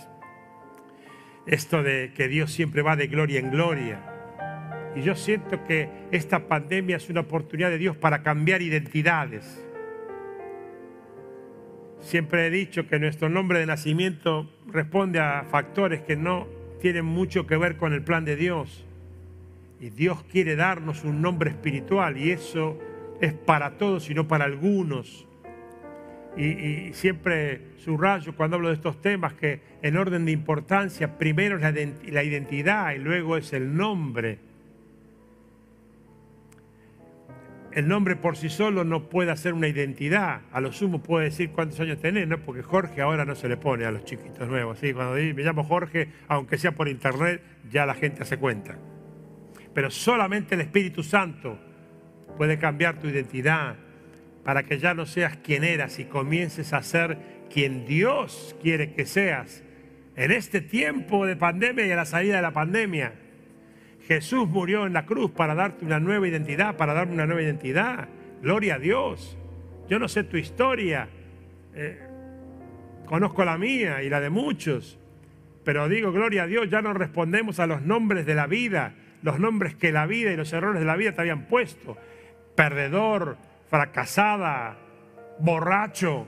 Esto 1.46 1.84
de 1.84 2.12
que 2.16 2.28
Dios 2.28 2.52
siempre 2.52 2.82
va 2.82 2.96
de 2.96 3.08
gloria 3.08 3.40
en 3.40 3.50
gloria. 3.50 4.00
Y 4.96 5.02
yo 5.02 5.16
siento 5.16 5.64
que 5.66 5.90
esta 6.12 6.48
pandemia 6.48 6.98
es 6.98 7.10
una 7.10 7.22
oportunidad 7.22 7.70
de 7.70 7.78
Dios 7.78 7.96
para 7.96 8.24
cambiar 8.24 8.62
identidades. 8.62 9.66
Siempre 12.02 12.48
he 12.48 12.50
dicho 12.50 12.88
que 12.88 13.00
nuestro 13.00 13.30
nombre 13.30 13.60
de 13.60 13.66
nacimiento 13.66 14.50
responde 14.68 15.20
a 15.20 15.46
factores 15.50 16.02
que 16.02 16.16
no 16.16 16.48
tienen 16.82 17.06
mucho 17.06 17.48
que 17.48 17.56
ver 17.56 17.78
con 17.78 17.94
el 17.94 18.04
plan 18.04 18.26
de 18.26 18.36
Dios. 18.36 18.84
Y 19.80 19.90
Dios 19.90 20.24
quiere 20.32 20.56
darnos 20.56 21.04
un 21.04 21.22
nombre 21.22 21.52
espiritual 21.52 22.18
y 22.18 22.32
eso 22.32 22.78
es 23.22 23.34
para 23.34 23.78
todos 23.78 24.10
y 24.10 24.14
no 24.14 24.28
para 24.28 24.46
algunos. 24.46 25.28
Y, 26.36 26.94
siempre 26.94 27.62
subrayo 27.78 28.36
cuando 28.36 28.56
hablo 28.56 28.70
de 28.70 28.76
estos 28.76 29.02
temas 29.02 29.34
que 29.34 29.60
en 29.82 29.98
orden 29.98 30.26
de 30.26 30.32
importancia 30.32 31.18
primero 31.18 31.58
es 31.58 32.12
la 32.12 32.24
identidad 32.24 32.94
y 32.94 33.00
luego 33.00 33.38
es 33.38 33.54
el 33.54 33.76
nombre. 33.76 34.51
El 37.74 37.88
nombre 37.88 38.16
por 38.16 38.36
sí 38.36 38.50
solo 38.50 38.84
no 38.84 39.10
puede 39.10 39.32
hacer 39.32 39.54
una 39.54 39.68
identidad. 39.68 40.42
A 40.52 40.60
lo 40.60 40.74
sumo 40.74 41.02
puede 41.02 41.26
decir 41.26 41.52
cuántos 41.52 41.80
años 41.80 42.00
tenés, 42.00 42.28
¿no? 42.28 42.38
Porque 42.40 42.64
Jorge 42.64 43.02
ahora 43.02 43.24
no 43.26 43.36
se 43.36 43.48
le 43.48 43.58
pone 43.58 43.86
a 43.86 43.92
los 43.92 44.04
chiquitos 44.04 44.48
nuevos. 44.48 44.80
¿sí? 44.80 44.94
Cuando 44.94 45.14
me 45.14 45.44
llamo 45.44 45.64
Jorge, 45.64 46.10
aunque 46.28 46.58
sea 46.58 46.74
por 46.74 46.90
internet, 46.90 47.42
ya 47.70 47.86
la 47.86 47.94
gente 47.94 48.24
hace 48.24 48.38
cuenta. 48.38 48.78
Pero 49.74 49.90
solamente 49.90 50.56
el 50.56 50.62
Espíritu 50.62 51.02
Santo 51.02 51.58
puede 52.38 52.58
cambiar 52.58 53.00
tu 53.00 53.08
identidad 53.08 53.78
para 54.44 54.64
que 54.64 54.80
ya 54.80 54.94
no 54.94 55.06
seas 55.06 55.38
quien 55.38 55.64
eras 55.64 56.00
y 56.00 56.06
comiences 56.06 56.74
a 56.74 56.82
ser 56.84 57.18
quien 57.50 57.86
Dios 57.86 58.56
quiere 58.62 58.94
que 58.94 59.06
seas 59.06 59.64
en 60.16 60.32
este 60.32 60.62
tiempo 60.62 61.26
de 61.26 61.36
pandemia 61.36 61.86
y 61.86 61.92
a 61.92 61.96
la 61.96 62.06
salida 62.06 62.36
de 62.38 62.42
la 62.42 62.52
pandemia. 62.52 63.14
Jesús 64.12 64.50
murió 64.50 64.86
en 64.86 64.92
la 64.92 65.06
cruz 65.06 65.32
para 65.32 65.56
darte 65.56 65.86
una 65.86 65.98
nueva 66.02 66.28
identidad, 66.28 66.76
para 66.76 66.94
darme 66.94 67.14
una 67.14 67.26
nueva 67.26 67.44
identidad. 67.44 68.10
Gloria 68.42 68.76
a 68.76 68.78
Dios. 68.78 69.38
Yo 69.88 70.00
no 70.00 70.10
sé 70.10 70.26
tu 70.26 70.36
historia, 70.36 71.08
eh, 71.74 71.98
conozco 73.06 73.46
la 73.46 73.58
mía 73.58 74.04
y 74.04 74.10
la 74.10 74.20
de 74.20 74.30
muchos, 74.30 75.00
pero 75.64 75.88
digo, 75.88 76.12
gloria 76.12 76.44
a 76.44 76.48
Dios, 76.48 76.70
ya 76.70 76.82
no 76.82 76.92
respondemos 76.92 77.62
a 77.62 77.68
los 77.68 77.84
nombres 77.84 78.26
de 78.26 78.36
la 78.36 78.48
vida, 78.48 78.96
los 79.24 79.40
nombres 79.40 79.76
que 79.76 79.94
la 79.94 80.06
vida 80.08 80.34
y 80.34 80.36
los 80.36 80.52
errores 80.52 80.82
de 80.82 80.86
la 80.86 80.98
vida 80.98 81.14
te 81.14 81.22
habían 81.22 81.46
puesto. 81.46 81.96
Perdedor, 82.54 83.38
fracasada, 83.70 84.76
borracho, 85.40 86.28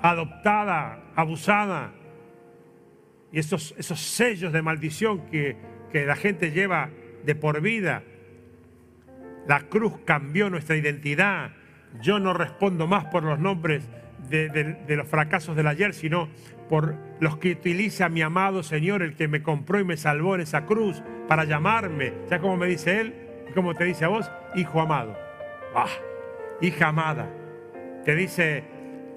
adoptada, 0.00 1.02
abusada. 1.16 1.92
Y 3.30 3.40
esos, 3.40 3.74
esos 3.76 4.00
sellos 4.00 4.54
de 4.54 4.62
maldición 4.62 5.26
que, 5.26 5.58
que 5.92 6.06
la 6.06 6.16
gente 6.16 6.50
lleva 6.50 6.88
de 7.24 7.34
por 7.34 7.60
vida. 7.60 8.02
La 9.46 9.60
cruz 9.62 9.94
cambió 10.04 10.50
nuestra 10.50 10.76
identidad. 10.76 11.52
Yo 12.02 12.18
no 12.18 12.32
respondo 12.32 12.86
más 12.86 13.06
por 13.06 13.22
los 13.22 13.38
nombres 13.38 13.88
de, 14.28 14.76
los 14.88 15.08
fracasos 15.08 15.56
del 15.56 15.66
ayer, 15.66 15.94
sino 15.94 16.28
por 16.68 16.94
los 17.18 17.38
que 17.38 17.52
utiliza 17.52 18.08
mi 18.08 18.22
amado 18.22 18.62
Señor, 18.62 19.02
el 19.02 19.16
que 19.16 19.28
me 19.28 19.42
compró 19.42 19.80
y 19.80 19.84
me 19.84 19.96
salvó 19.96 20.34
en 20.36 20.42
esa 20.42 20.66
cruz 20.66 21.02
para 21.26 21.44
llamarme. 21.44 22.12
¿Ya 22.30 22.38
como 22.38 22.56
me 22.56 22.66
dice 22.66 23.00
Él? 23.00 23.14
¿Y 23.48 23.52
como 23.52 23.74
te 23.74 23.84
dice 23.84 24.04
a 24.04 24.08
vos? 24.08 24.30
Hijo 24.54 24.80
amado. 24.80 25.16
Ah, 25.74 25.88
hija 26.60 26.88
amada. 26.88 27.28
Te 28.04 28.14
dice 28.14 28.64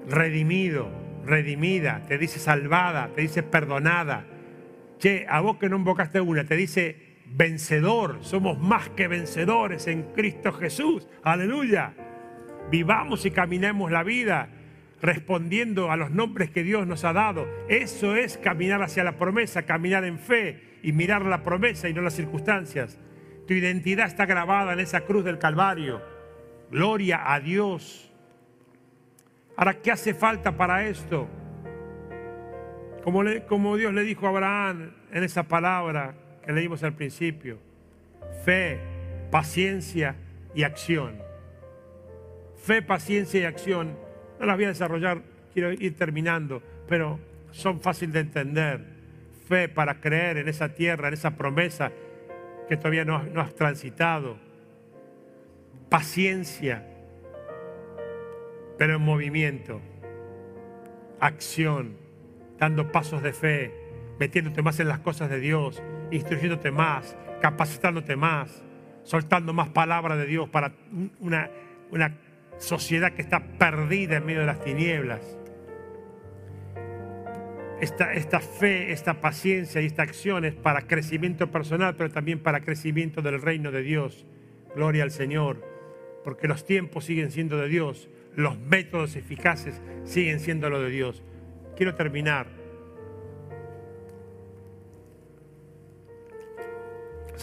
redimido, 0.08 0.90
redimida. 1.24 2.02
Te 2.08 2.18
dice 2.18 2.38
salvada. 2.38 3.10
Te 3.14 3.22
dice 3.22 3.42
perdonada. 3.42 4.26
Che, 4.98 5.26
a 5.28 5.40
vos 5.40 5.58
que 5.58 5.68
no 5.68 5.76
invocaste 5.76 6.20
una, 6.20 6.44
te 6.44 6.56
dice 6.56 7.03
vencedor, 7.26 8.18
somos 8.22 8.58
más 8.58 8.88
que 8.90 9.08
vencedores 9.08 9.86
en 9.86 10.02
Cristo 10.12 10.52
Jesús. 10.52 11.06
Aleluya. 11.22 11.94
Vivamos 12.70 13.26
y 13.26 13.30
caminemos 13.30 13.90
la 13.90 14.02
vida 14.02 14.48
respondiendo 15.02 15.90
a 15.90 15.96
los 15.96 16.10
nombres 16.10 16.50
que 16.50 16.62
Dios 16.62 16.86
nos 16.86 17.04
ha 17.04 17.12
dado. 17.12 17.46
Eso 17.68 18.16
es 18.16 18.38
caminar 18.38 18.82
hacia 18.82 19.04
la 19.04 19.18
promesa, 19.18 19.64
caminar 19.64 20.04
en 20.04 20.18
fe 20.18 20.78
y 20.82 20.92
mirar 20.92 21.26
la 21.26 21.42
promesa 21.42 21.88
y 21.88 21.94
no 21.94 22.00
las 22.00 22.14
circunstancias. 22.14 22.98
Tu 23.46 23.54
identidad 23.54 24.06
está 24.06 24.24
grabada 24.24 24.72
en 24.72 24.80
esa 24.80 25.02
cruz 25.02 25.24
del 25.24 25.38
Calvario. 25.38 26.00
Gloria 26.70 27.32
a 27.32 27.40
Dios. 27.40 28.10
Ahora, 29.56 29.74
¿qué 29.74 29.92
hace 29.92 30.14
falta 30.14 30.56
para 30.56 30.86
esto? 30.86 31.28
Como, 33.02 33.22
como 33.46 33.76
Dios 33.76 33.92
le 33.92 34.02
dijo 34.02 34.26
a 34.26 34.30
Abraham 34.30 34.94
en 35.12 35.22
esa 35.22 35.42
palabra, 35.42 36.14
que 36.44 36.52
leímos 36.52 36.82
al 36.82 36.94
principio. 36.94 37.58
Fe, 38.44 38.78
paciencia 39.30 40.16
y 40.54 40.62
acción. 40.62 41.18
Fe, 42.56 42.82
paciencia 42.82 43.40
y 43.40 43.44
acción. 43.44 43.96
No 44.38 44.46
las 44.46 44.56
voy 44.56 44.66
a 44.66 44.68
desarrollar, 44.68 45.22
quiero 45.52 45.72
ir 45.72 45.96
terminando, 45.96 46.62
pero 46.86 47.18
son 47.50 47.80
fáciles 47.80 48.14
de 48.14 48.20
entender. 48.20 48.84
Fe 49.48 49.68
para 49.68 50.00
creer 50.00 50.38
en 50.38 50.48
esa 50.48 50.70
tierra, 50.70 51.08
en 51.08 51.14
esa 51.14 51.36
promesa 51.36 51.92
que 52.68 52.76
todavía 52.76 53.04
no, 53.04 53.22
no 53.24 53.40
has 53.40 53.54
transitado. 53.54 54.36
Paciencia, 55.88 56.86
pero 58.78 58.96
en 58.96 59.02
movimiento. 59.02 59.80
Acción, 61.20 61.96
dando 62.58 62.90
pasos 62.90 63.22
de 63.22 63.32
fe, 63.32 63.72
metiéndote 64.18 64.62
más 64.62 64.80
en 64.80 64.88
las 64.88 64.98
cosas 65.00 65.30
de 65.30 65.40
Dios, 65.40 65.82
instruyéndote 66.10 66.70
más, 66.70 67.16
capacitándote 67.40 68.16
más, 68.16 68.62
soltando 69.02 69.52
más 69.52 69.68
palabra 69.68 70.16
de 70.16 70.26
Dios 70.26 70.48
para 70.48 70.72
una, 71.20 71.50
una 71.90 72.16
sociedad 72.58 73.12
que 73.12 73.22
está 73.22 73.40
perdida 73.58 74.16
en 74.16 74.26
medio 74.26 74.40
de 74.40 74.46
las 74.46 74.62
tinieblas. 74.62 75.38
Esta, 77.80 78.14
esta, 78.14 78.40
fe, 78.40 78.92
esta 78.92 79.20
paciencia 79.20 79.80
y 79.80 79.86
esta 79.86 80.02
acción 80.02 80.44
es 80.44 80.54
para 80.54 80.86
crecimiento 80.86 81.50
personal, 81.50 81.96
pero 81.96 82.10
también 82.10 82.38
para 82.38 82.60
crecimiento 82.60 83.20
del 83.20 83.42
reino 83.42 83.70
de 83.72 83.82
Dios. 83.82 84.26
Gloria 84.74 85.02
al 85.02 85.10
Señor, 85.10 85.62
porque 86.24 86.48
los 86.48 86.64
tiempos 86.64 87.04
siguen 87.04 87.30
siendo 87.30 87.58
de 87.58 87.68
Dios, 87.68 88.08
los 88.34 88.58
métodos 88.58 89.16
eficaces 89.16 89.80
siguen 90.04 90.40
siendo 90.40 90.70
lo 90.70 90.80
de 90.80 90.90
Dios. 90.90 91.22
Quiero 91.76 91.94
terminar 91.94 92.46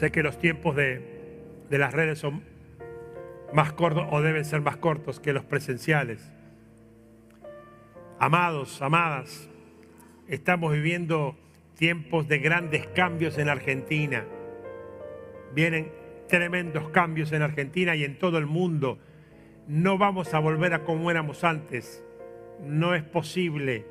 Sé 0.02 0.12
que 0.12 0.24
los 0.24 0.40
tiempos 0.40 0.76
de, 0.76 1.00
las 1.70 1.94
redes 1.94 2.18
son 2.18 2.42
más 3.54 3.72
cortos 3.74 4.08
o 4.10 4.20
deben 4.24 4.46
ser 4.46 4.62
más 4.62 4.78
cortos 4.78 5.20
que 5.20 5.32
los 5.32 5.46
presenciales. 5.46 6.34
Amados, 8.18 8.82
amadas, 8.82 9.48
estamos 10.28 10.74
viviendo 10.74 11.38
tiempos 11.78 12.28
de 12.28 12.40
grandes 12.40 12.88
cambios 12.88 13.38
en 13.38 13.48
Argentina. 13.48 14.26
Vienen 15.54 15.92
tremendos 16.28 16.90
cambios 16.90 17.32
en 17.32 17.44
Argentina 17.44 17.96
y 17.96 18.04
en 18.04 18.18
todo 18.18 18.40
el 18.40 18.48
mundo. 18.48 18.98
No 19.68 20.00
vamos 20.00 20.34
a 20.34 20.40
volver 20.40 20.74
a 20.74 20.84
como 20.84 21.12
éramos 21.12 21.44
antes. 21.44 22.04
No 22.60 22.96
es 22.96 23.04
posible. 23.04 23.86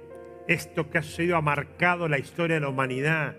Esto 0.48 0.90
que 0.90 0.98
ha 0.98 1.02
sucedido 1.02 1.36
ha 1.36 1.40
marcado 1.40 2.08
la 2.08 2.18
historia 2.18 2.56
de 2.56 2.62
la 2.62 2.68
humanidad 2.68 3.36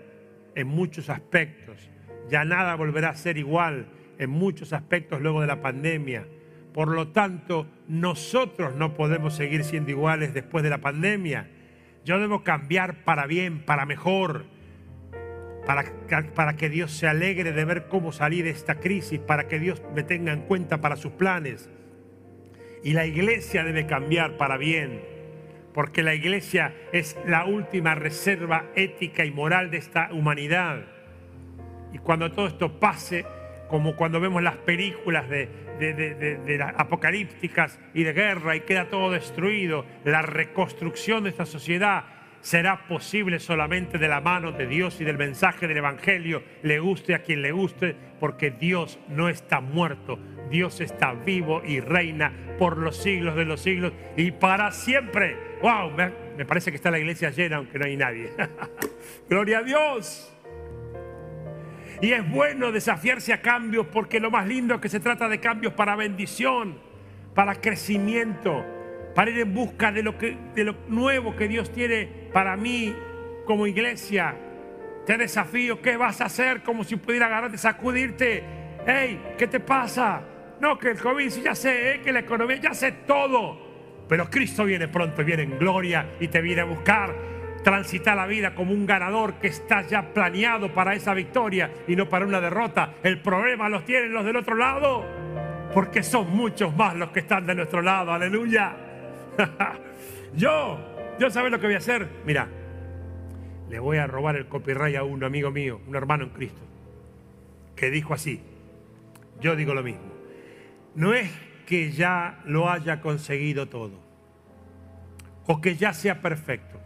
en 0.54 0.68
muchos 0.68 1.10
aspectos. 1.10 1.91
Ya 2.28 2.44
nada 2.44 2.74
volverá 2.74 3.10
a 3.10 3.16
ser 3.16 3.38
igual 3.38 3.86
en 4.18 4.30
muchos 4.30 4.72
aspectos 4.72 5.20
luego 5.20 5.40
de 5.40 5.46
la 5.46 5.60
pandemia. 5.60 6.26
Por 6.72 6.88
lo 6.88 7.08
tanto, 7.08 7.66
nosotros 7.88 8.74
no 8.74 8.94
podemos 8.94 9.34
seguir 9.34 9.64
siendo 9.64 9.90
iguales 9.90 10.32
después 10.32 10.64
de 10.64 10.70
la 10.70 10.78
pandemia. 10.78 11.48
Yo 12.04 12.18
debo 12.18 12.42
cambiar 12.42 13.04
para 13.04 13.26
bien, 13.26 13.60
para 13.60 13.84
mejor, 13.84 14.46
para, 15.66 15.84
para 16.34 16.56
que 16.56 16.68
Dios 16.68 16.92
se 16.92 17.06
alegre 17.06 17.52
de 17.52 17.64
ver 17.64 17.88
cómo 17.88 18.12
salir 18.12 18.44
de 18.44 18.50
esta 18.50 18.76
crisis, 18.76 19.18
para 19.20 19.48
que 19.48 19.58
Dios 19.58 19.82
me 19.94 20.02
tenga 20.02 20.32
en 20.32 20.42
cuenta 20.42 20.80
para 20.80 20.96
sus 20.96 21.12
planes. 21.12 21.68
Y 22.82 22.94
la 22.94 23.06
iglesia 23.06 23.62
debe 23.64 23.86
cambiar 23.86 24.36
para 24.36 24.56
bien, 24.56 25.02
porque 25.74 26.02
la 26.02 26.14
iglesia 26.14 26.74
es 26.92 27.16
la 27.26 27.44
última 27.44 27.94
reserva 27.94 28.64
ética 28.74 29.24
y 29.24 29.30
moral 29.30 29.70
de 29.70 29.76
esta 29.76 30.12
humanidad. 30.12 30.91
Y 31.92 31.98
cuando 31.98 32.30
todo 32.32 32.46
esto 32.46 32.78
pase, 32.78 33.24
como 33.68 33.96
cuando 33.96 34.20
vemos 34.20 34.42
las 34.42 34.56
películas 34.56 35.28
de, 35.28 35.48
de, 35.78 36.58
las 36.58 36.74
apocalípticas 36.76 37.78
y 37.94 38.04
de 38.04 38.12
guerra 38.12 38.56
y 38.56 38.60
queda 38.60 38.88
todo 38.88 39.10
destruido, 39.10 39.84
la 40.04 40.22
reconstrucción 40.22 41.24
de 41.24 41.30
esta 41.30 41.46
sociedad 41.46 42.04
será 42.42 42.86
posible 42.88 43.38
solamente 43.38 43.98
de 43.98 44.08
la 44.08 44.20
mano 44.20 44.52
de 44.52 44.66
Dios 44.66 45.00
y 45.00 45.04
del 45.04 45.16
mensaje 45.16 45.68
del 45.68 45.78
Evangelio, 45.78 46.42
le 46.62 46.80
guste 46.80 47.14
a 47.14 47.22
quien 47.22 47.40
le 47.40 47.52
guste, 47.52 47.96
porque 48.20 48.50
Dios 48.50 48.98
no 49.08 49.28
está 49.28 49.60
muerto, 49.60 50.18
Dios 50.50 50.80
está 50.80 51.14
vivo 51.14 51.62
y 51.64 51.80
reina 51.80 52.32
por 52.58 52.76
los 52.76 52.96
siglos 52.96 53.36
de 53.36 53.44
los 53.44 53.60
siglos 53.60 53.92
y 54.16 54.32
para 54.32 54.70
siempre. 54.72 55.36
¡Wow! 55.62 55.92
Me, 56.36 56.44
parece 56.44 56.70
que 56.70 56.76
está 56.76 56.90
la 56.90 56.98
iglesia 56.98 57.30
llena, 57.30 57.56
aunque 57.56 57.78
no 57.78 57.86
hay 57.86 57.96
nadie. 57.96 58.32
¡Gloria 59.28 59.58
a 59.58 59.62
Dios! 59.62 60.36
Y 62.02 62.12
es 62.12 62.28
bueno 62.28 62.72
desafiarse 62.72 63.32
a 63.32 63.40
cambios 63.40 63.86
porque 63.86 64.18
lo 64.18 64.28
más 64.28 64.44
lindo 64.48 64.74
es 64.74 64.80
que 64.80 64.88
se 64.88 64.98
trata 64.98 65.28
de 65.28 65.38
cambios 65.38 65.72
para 65.74 65.94
bendición, 65.94 66.80
para 67.32 67.54
crecimiento, 67.54 68.66
para 69.14 69.30
ir 69.30 69.38
en 69.38 69.54
busca 69.54 69.92
de 69.92 70.02
lo, 70.02 70.76
nuevo 70.88 71.36
que 71.36 71.46
Dios 71.46 71.72
tiene 71.72 72.28
para 72.32 72.56
mí 72.56 72.92
como 73.46 73.68
iglesia. 73.68 74.34
Te 75.06 75.16
desafío, 75.16 75.80
¿qué 75.80 75.96
vas 75.96 76.20
a 76.20 76.24
hacer? 76.24 76.64
Como 76.64 76.82
si 76.82 76.96
pudiera 76.96 77.26
agarrarte, 77.26 77.56
sacudirte. 77.56 78.42
Hey, 78.84 79.34
¿qué 79.38 79.46
te 79.46 79.60
pasa? 79.60 80.22
No, 80.60 80.76
que 80.80 80.90
el 80.90 80.98
COVID, 80.98 81.30
ya 81.40 81.54
sé, 81.54 81.94
¿eh? 81.94 82.00
que 82.00 82.10
la 82.10 82.18
economía, 82.18 82.56
ya 82.56 82.74
sé 82.74 82.90
todo. 83.06 84.04
Pero 84.08 84.28
Cristo 84.28 84.64
viene 84.64 84.88
pronto, 84.88 85.24
viene 85.24 85.44
en 85.44 85.56
gloria 85.56 86.16
y 86.18 86.26
te 86.26 86.40
viene 86.40 86.62
a 86.62 86.64
buscar. 86.64 87.31
Transita 87.62 88.14
la 88.14 88.26
vida 88.26 88.54
como 88.54 88.72
un 88.72 88.86
ganador 88.86 89.34
que 89.34 89.46
está 89.46 89.82
ya 89.82 90.12
planeado 90.12 90.74
para 90.74 90.94
esa 90.94 91.14
victoria 91.14 91.70
y 91.86 91.94
no 91.94 92.08
para 92.08 92.26
una 92.26 92.40
derrota. 92.40 92.94
El 93.02 93.20
problema 93.20 93.68
los 93.68 93.84
tienen 93.84 94.12
los 94.12 94.24
del 94.24 94.36
otro 94.36 94.56
lado, 94.56 95.04
porque 95.72 96.02
son 96.02 96.30
muchos 96.30 96.74
más 96.76 96.96
los 96.96 97.10
que 97.10 97.20
están 97.20 97.46
de 97.46 97.54
nuestro 97.54 97.80
lado. 97.82 98.12
Aleluya. 98.12 98.74
yo, 100.34 100.78
yo 101.18 101.30
sabes 101.30 101.52
lo 101.52 101.60
que 101.60 101.66
voy 101.66 101.74
a 101.76 101.78
hacer. 101.78 102.08
Mira, 102.26 102.48
le 103.70 103.78
voy 103.78 103.98
a 103.98 104.06
robar 104.06 104.36
el 104.36 104.46
copyright 104.46 104.96
a 104.96 105.04
un 105.04 105.22
amigo 105.22 105.50
mío, 105.50 105.80
un 105.86 105.96
hermano 105.96 106.24
en 106.24 106.30
Cristo, 106.30 106.62
que 107.76 107.90
dijo 107.90 108.12
así. 108.12 108.42
Yo 109.40 109.56
digo 109.56 109.72
lo 109.72 109.82
mismo. 109.82 110.12
No 110.94 111.14
es 111.14 111.30
que 111.64 111.90
ya 111.90 112.40
lo 112.44 112.68
haya 112.68 113.00
conseguido 113.00 113.68
todo 113.68 113.98
o 115.46 115.60
que 115.60 115.76
ya 115.76 115.92
sea 115.94 116.20
perfecto. 116.20 116.81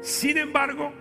Sin 0.00 0.38
embargo, 0.38 0.92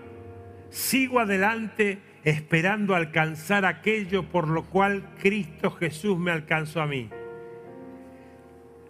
sigo 0.69 1.19
adelante 1.19 1.99
esperando 2.23 2.95
alcanzar 2.95 3.65
aquello 3.65 4.23
por 4.23 4.47
lo 4.47 4.65
cual 4.65 5.15
Cristo 5.19 5.71
Jesús 5.71 6.17
me 6.17 6.31
alcanzó 6.31 6.81
a 6.81 6.87
mí. 6.87 7.09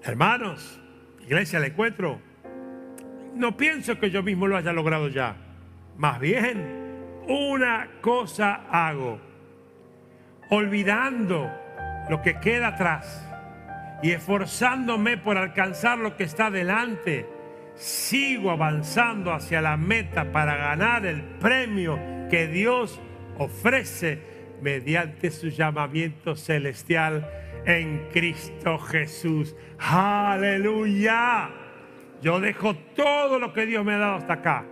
Hermanos, 0.03 0.81
iglesia, 1.21 1.59
le 1.59 1.67
encuentro. 1.67 2.19
No 3.35 3.55
pienso 3.55 3.99
que 3.99 4.09
yo 4.09 4.23
mismo 4.23 4.47
lo 4.47 4.57
haya 4.57 4.73
logrado 4.73 5.09
ya. 5.09 5.35
Más 5.97 6.19
bien, 6.19 6.79
una 7.27 7.89
cosa 8.01 8.65
hago. 8.71 9.19
Olvidando 10.49 11.51
lo 12.09 12.21
que 12.23 12.39
queda 12.39 12.69
atrás 12.69 13.29
y 14.01 14.11
esforzándome 14.11 15.17
por 15.17 15.37
alcanzar 15.37 15.99
lo 15.99 16.17
que 16.17 16.23
está 16.23 16.49
delante, 16.49 17.27
sigo 17.79 18.51
avanzando 18.51 19.31
hacia 19.31 19.61
la 19.61 19.77
meta 19.77 20.33
para 20.33 20.57
ganar 20.57 21.05
el 21.05 21.23
premio 21.23 21.97
que 22.29 22.47
Dios 22.47 22.99
ofrece 23.37 24.19
mediante 24.61 25.31
su 25.31 25.47
llamamiento 25.47 26.35
celestial 26.35 27.25
en 27.65 28.09
Cristo 28.11 28.77
Jesús. 28.79 29.55
Aleluya. 29.79 31.51
Yo 32.21 32.41
dejo 32.41 32.75
todo 32.75 33.39
lo 33.39 33.53
que 33.53 33.65
Dios 33.65 33.85
me 33.85 33.93
ha 33.93 33.97
dado 33.97 34.15
hasta 34.15 34.33
acá. 34.33 34.65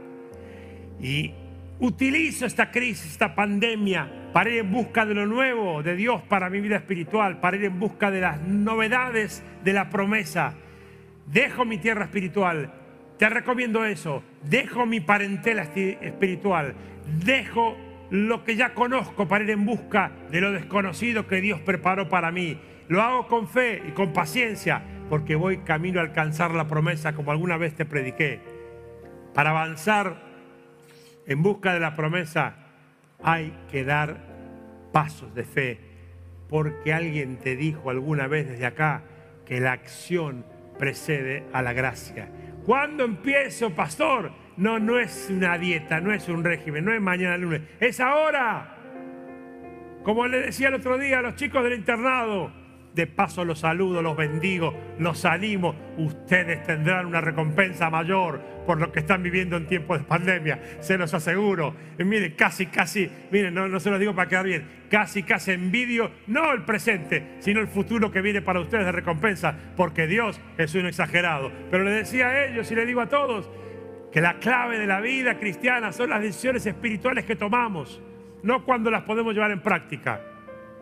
Y 1.00 1.34
utilizo 1.80 2.46
esta 2.46 2.72
crisis, 2.72 3.14
esta 3.14 3.34
pandemia, 3.34 4.32
para 4.34 4.50
ir 4.50 4.60
en 4.60 4.72
busca 4.72 5.06
de 5.06 5.14
lo 5.14 5.26
nuevo 5.26 5.82
de 5.82 5.96
Dios 5.96 6.22
para 6.24 6.50
mi 6.50 6.60
vida 6.60 6.76
espiritual, 6.76 7.40
para 7.40 7.56
ir 7.56 7.64
en 7.64 7.80
busca 7.80 8.12
de 8.12 8.20
las 8.20 8.42
novedades 8.42 9.46
de 9.64 9.72
la 9.72 9.90
promesa. 9.90 10.56
Dejo 11.26 11.64
mi 11.64 11.78
tierra 11.78 12.04
espiritual. 12.04 12.87
Te 13.18 13.30
recomiendo 13.30 13.86
eso. 13.86 14.24
Dejo 14.44 14.86
mi 14.86 15.00
parentela 15.00 15.64
espiritual. 15.64 16.76
Dejo 17.26 17.76
lo 18.10 18.44
que 18.44 18.56
ya 18.56 18.74
conozco 18.74 19.28
para 19.28 19.44
ir 19.44 19.50
en 19.50 19.66
busca 19.66 20.12
de 20.32 20.42
lo 20.42 20.52
desconocido 20.52 21.28
que 21.28 21.42
Dios 21.42 21.60
preparó 21.62 22.10
para 22.10 22.32
mí. 22.32 22.60
Lo 22.88 23.02
hago 23.02 23.28
con 23.28 23.48
fe 23.48 23.82
y 23.88 23.92
con 23.92 24.14
paciencia 24.14 24.82
porque 25.10 25.36
voy 25.36 25.58
camino 25.60 26.00
a 26.00 26.04
alcanzar 26.04 26.52
la 26.52 26.68
promesa 26.68 27.14
como 27.14 27.32
alguna 27.32 27.58
vez 27.58 27.76
te 27.76 27.86
prediqué. 27.86 28.40
Para 29.34 29.50
avanzar 29.50 30.22
en 31.26 31.42
busca 31.42 31.74
de 31.74 31.80
la 31.80 31.96
promesa 31.96 32.56
hay 33.24 33.54
que 33.72 33.84
dar 33.84 34.18
pasos 34.92 35.34
de 35.34 35.44
fe 35.44 35.80
porque 36.50 36.94
alguien 36.94 37.38
te 37.38 37.56
dijo 37.56 37.90
alguna 37.90 38.28
vez 38.28 38.48
desde 38.48 38.66
acá 38.66 39.04
que 39.46 39.60
la 39.60 39.74
acción 39.74 40.46
precede 40.78 41.44
a 41.52 41.62
la 41.62 41.74
gracia. 41.74 42.30
¿Cuándo 42.68 43.06
empiezo, 43.06 43.74
pastor? 43.74 44.30
No, 44.58 44.78
no 44.78 45.00
es 45.00 45.30
una 45.32 45.58
dieta, 45.58 46.02
no 46.02 46.14
es 46.14 46.28
un 46.28 46.44
régimen, 46.44 46.84
no 46.84 46.94
es 46.94 47.00
mañana 47.00 47.38
lunes, 47.38 47.62
es 47.80 47.98
ahora. 48.02 48.76
Como 50.04 50.28
le 50.28 50.42
decía 50.42 50.68
el 50.68 50.74
otro 50.74 50.98
día 50.98 51.20
a 51.20 51.22
los 51.22 51.36
chicos 51.36 51.64
del 51.64 51.76
internado, 51.76 52.52
de 52.98 53.08
paso 53.08 53.46
los 53.46 53.60
saludo, 53.60 54.02
los 54.02 54.18
bendigo, 54.18 54.74
los 55.00 55.24
animo. 55.24 55.76
Ustedes 55.98 56.64
tendrán 56.64 57.06
una 57.06 57.22
recompensa 57.22 57.90
mayor 57.90 58.42
por 58.66 58.82
lo 58.82 58.92
que 58.92 59.00
están 59.00 59.24
viviendo 59.24 59.56
en 59.56 59.68
tiempos 59.68 60.00
de 60.00 60.04
pandemia, 60.04 60.60
se 60.82 60.98
los 60.98 61.14
aseguro. 61.14 61.74
Y 61.98 62.04
miren, 62.04 62.34
casi, 62.36 62.66
casi, 62.66 63.10
miren, 63.32 63.54
no, 63.54 63.70
no 63.70 63.80
se 63.80 63.90
los 63.90 64.00
digo 64.00 64.14
para 64.14 64.28
quedar 64.28 64.46
bien, 64.46 64.68
casi, 64.90 65.24
casi 65.24 65.52
envidio, 65.52 66.12
no 66.26 66.52
el 66.52 66.64
presente, 66.64 67.38
sino 67.40 67.62
el 67.62 67.68
futuro 67.68 68.12
que 68.12 68.22
viene 68.22 68.42
para 68.42 68.60
ustedes 68.60 68.86
de 68.86 68.92
recompensa, 68.92 69.56
porque 69.78 70.08
Dios 70.08 70.42
es 70.58 70.76
uno 70.76 70.90
exagerado. 70.90 71.52
Pero 71.72 71.86
le 71.86 71.92
decía 71.92 72.28
a 72.28 72.46
ellos 72.48 72.70
y 72.72 72.76
le 72.76 72.86
digo 72.86 73.00
a 73.00 73.08
todos 73.08 73.50
que 74.12 74.20
la 74.20 74.40
clave 74.40 74.80
de 74.80 74.88
la 74.88 75.00
vida 75.00 75.38
cristiana 75.38 75.94
son 75.94 76.10
las 76.10 76.22
decisiones 76.22 76.66
espirituales 76.66 77.24
que 77.26 77.36
tomamos, 77.36 78.02
no 78.44 78.66
cuando 78.66 78.90
las 78.90 79.04
podemos 79.04 79.34
llevar 79.34 79.52
en 79.52 79.62
práctica. 79.62 80.22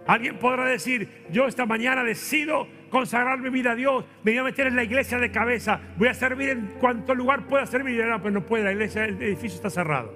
Alguien 0.07 0.37
podrá 0.37 0.65
decir, 0.65 1.25
yo 1.31 1.47
esta 1.47 1.65
mañana 1.65 2.03
decido 2.03 2.67
consagrar 2.89 3.39
mi 3.39 3.49
vida 3.49 3.71
a 3.71 3.75
Dios, 3.75 4.05
me 4.23 4.31
voy 4.31 4.39
a 4.39 4.43
meter 4.43 4.67
en 4.67 4.75
la 4.75 4.83
iglesia 4.83 5.17
de 5.17 5.31
cabeza, 5.31 5.81
voy 5.97 6.07
a 6.07 6.13
servir 6.13 6.49
en 6.49 6.67
cuanto 6.79 7.15
lugar 7.15 7.47
pueda 7.47 7.65
servir. 7.65 8.05
No, 8.05 8.21
pues 8.21 8.33
no 8.33 8.45
puede, 8.45 8.63
la 8.63 8.71
iglesia, 8.71 9.05
el 9.05 9.21
edificio 9.21 9.55
está 9.55 9.69
cerrado. 9.69 10.13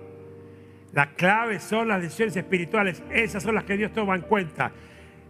La 0.94 1.14
clave 1.14 1.60
son 1.60 1.88
las 1.88 2.02
decisiones 2.02 2.36
espirituales, 2.36 3.04
esas 3.12 3.44
son 3.44 3.56
las 3.56 3.64
que 3.64 3.78
Dios 3.78 3.92
toma 3.94 4.16
en 4.16 4.22
cuenta. 4.22 4.72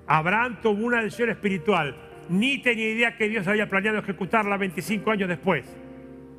Abraham 0.08 0.60
tomó 0.62 0.86
una 0.86 1.02
decisión 1.02 1.30
espiritual, 1.30 1.96
ni 2.30 2.62
tenía 2.62 2.90
idea 2.90 3.18
que 3.18 3.30
Dios 3.30 3.48
había 3.48 3.70
planeado 3.70 4.00
ejecutarla 4.00 4.58
25 4.58 5.12
años 5.12 5.30
después, 5.30 5.66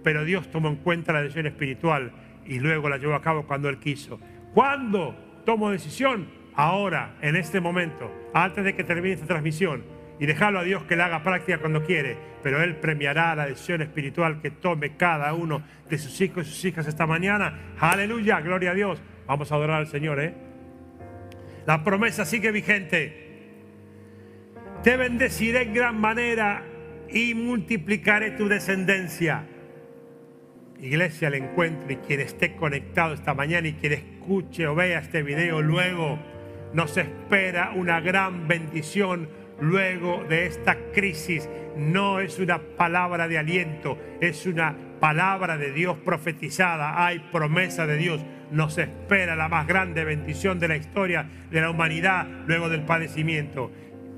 pero 0.03 0.25
Dios 0.25 0.51
tomó 0.51 0.69
en 0.69 0.77
cuenta 0.77 1.13
la 1.13 1.23
decisión 1.23 1.47
espiritual 1.47 2.13
y 2.47 2.59
luego 2.59 2.89
la 2.89 2.99
llevó 2.99 3.15
a 3.15 3.23
cabo 3.23 3.47
cuando 3.47 3.69
Él 3.69 3.79
quiso. 3.79 4.19
¿Cuándo 4.55 5.15
tomo 5.45 5.71
decisión? 5.71 6.40
Ahora, 6.55 7.17
en 7.23 7.37
este 7.37 7.61
momento, 7.61 8.11
antes 8.35 8.65
de 8.65 8.75
que 8.75 8.85
termine 8.85 9.15
esta 9.15 9.27
transmisión, 9.27 9.85
y 10.21 10.27
dejarlo 10.27 10.59
a 10.59 10.65
Dios 10.65 10.85
que 10.85 10.97
la 10.97 11.07
haga 11.07 11.23
práctica 11.23 11.59
cuando 11.59 11.83
quiere, 11.83 12.15
pero 12.43 12.63
Él 12.63 12.77
premiará 12.77 13.35
la 13.35 13.47
decisión 13.47 13.81
espiritual 13.81 14.43
que 14.43 14.51
tome 14.51 14.97
cada 14.97 15.33
uno 15.33 15.63
de 15.89 15.97
sus 15.97 16.21
hijos 16.21 16.47
y 16.47 16.51
sus 16.51 16.65
hijas 16.67 16.87
esta 16.87 17.07
mañana. 17.07 17.73
Aleluya, 17.81 18.39
gloria 18.43 18.73
a 18.73 18.75
Dios. 18.75 19.03
Vamos 19.27 19.51
a 19.51 19.55
adorar 19.55 19.79
al 19.79 19.87
Señor, 19.87 20.21
¿eh? 20.21 20.35
La 21.67 21.83
promesa 21.83 22.27
sigue 22.27 22.53
vigente. 22.53 23.31
Te 24.83 24.99
bendeciré 24.99 25.63
en 25.63 25.73
gran 25.73 25.99
manera 25.99 26.65
y 27.09 27.33
multiplicaré 27.35 28.33
tu 28.33 28.47
descendencia. 28.47 29.47
iglesia 30.83 31.29
al 31.29 31.35
encuentro 31.35 31.91
y 31.91 31.97
quien 31.97 32.21
esté 32.21 32.57
conectado 32.57 33.15
esta 33.15 33.33
mañana 33.33 33.69
y 33.69 33.73
quien 33.75 33.95
escuche 33.95 34.67
o 34.67 34.75
vea 34.75 34.99
este 34.99 35.23
video 35.23 35.63
luego, 35.63 36.19
nos 36.73 36.97
espera 36.97 37.73
una 37.75 38.01
gran 38.01 38.47
bendición 38.47 39.29
luego 39.61 40.25
de 40.29 40.47
esta 40.47 40.77
crisis. 40.93 41.49
No 41.77 42.21
es 42.21 42.39
una 42.39 42.59
palabra 42.59 43.29
de 43.29 43.39
aliento, 43.39 43.99
es 44.21 44.47
una 44.47 44.77
palabra 45.01 45.57
de 45.57 45.73
Dios 45.73 45.97
profetizada. 45.99 47.05
Hay 47.05 47.19
promesa 47.33 47.87
de 47.87 47.97
Dios. 47.97 48.25
Nos 48.51 48.79
espera 48.79 49.37
la 49.37 49.49
más 49.49 49.67
grande 49.67 50.05
bendición 50.05 50.59
de 50.59 50.69
la 50.69 50.77
historia 50.77 51.29
de 51.51 51.61
la 51.61 51.71
humanidad 51.71 52.27
luego 52.47 52.69
del 52.69 52.83
padecimiento. 52.83 53.71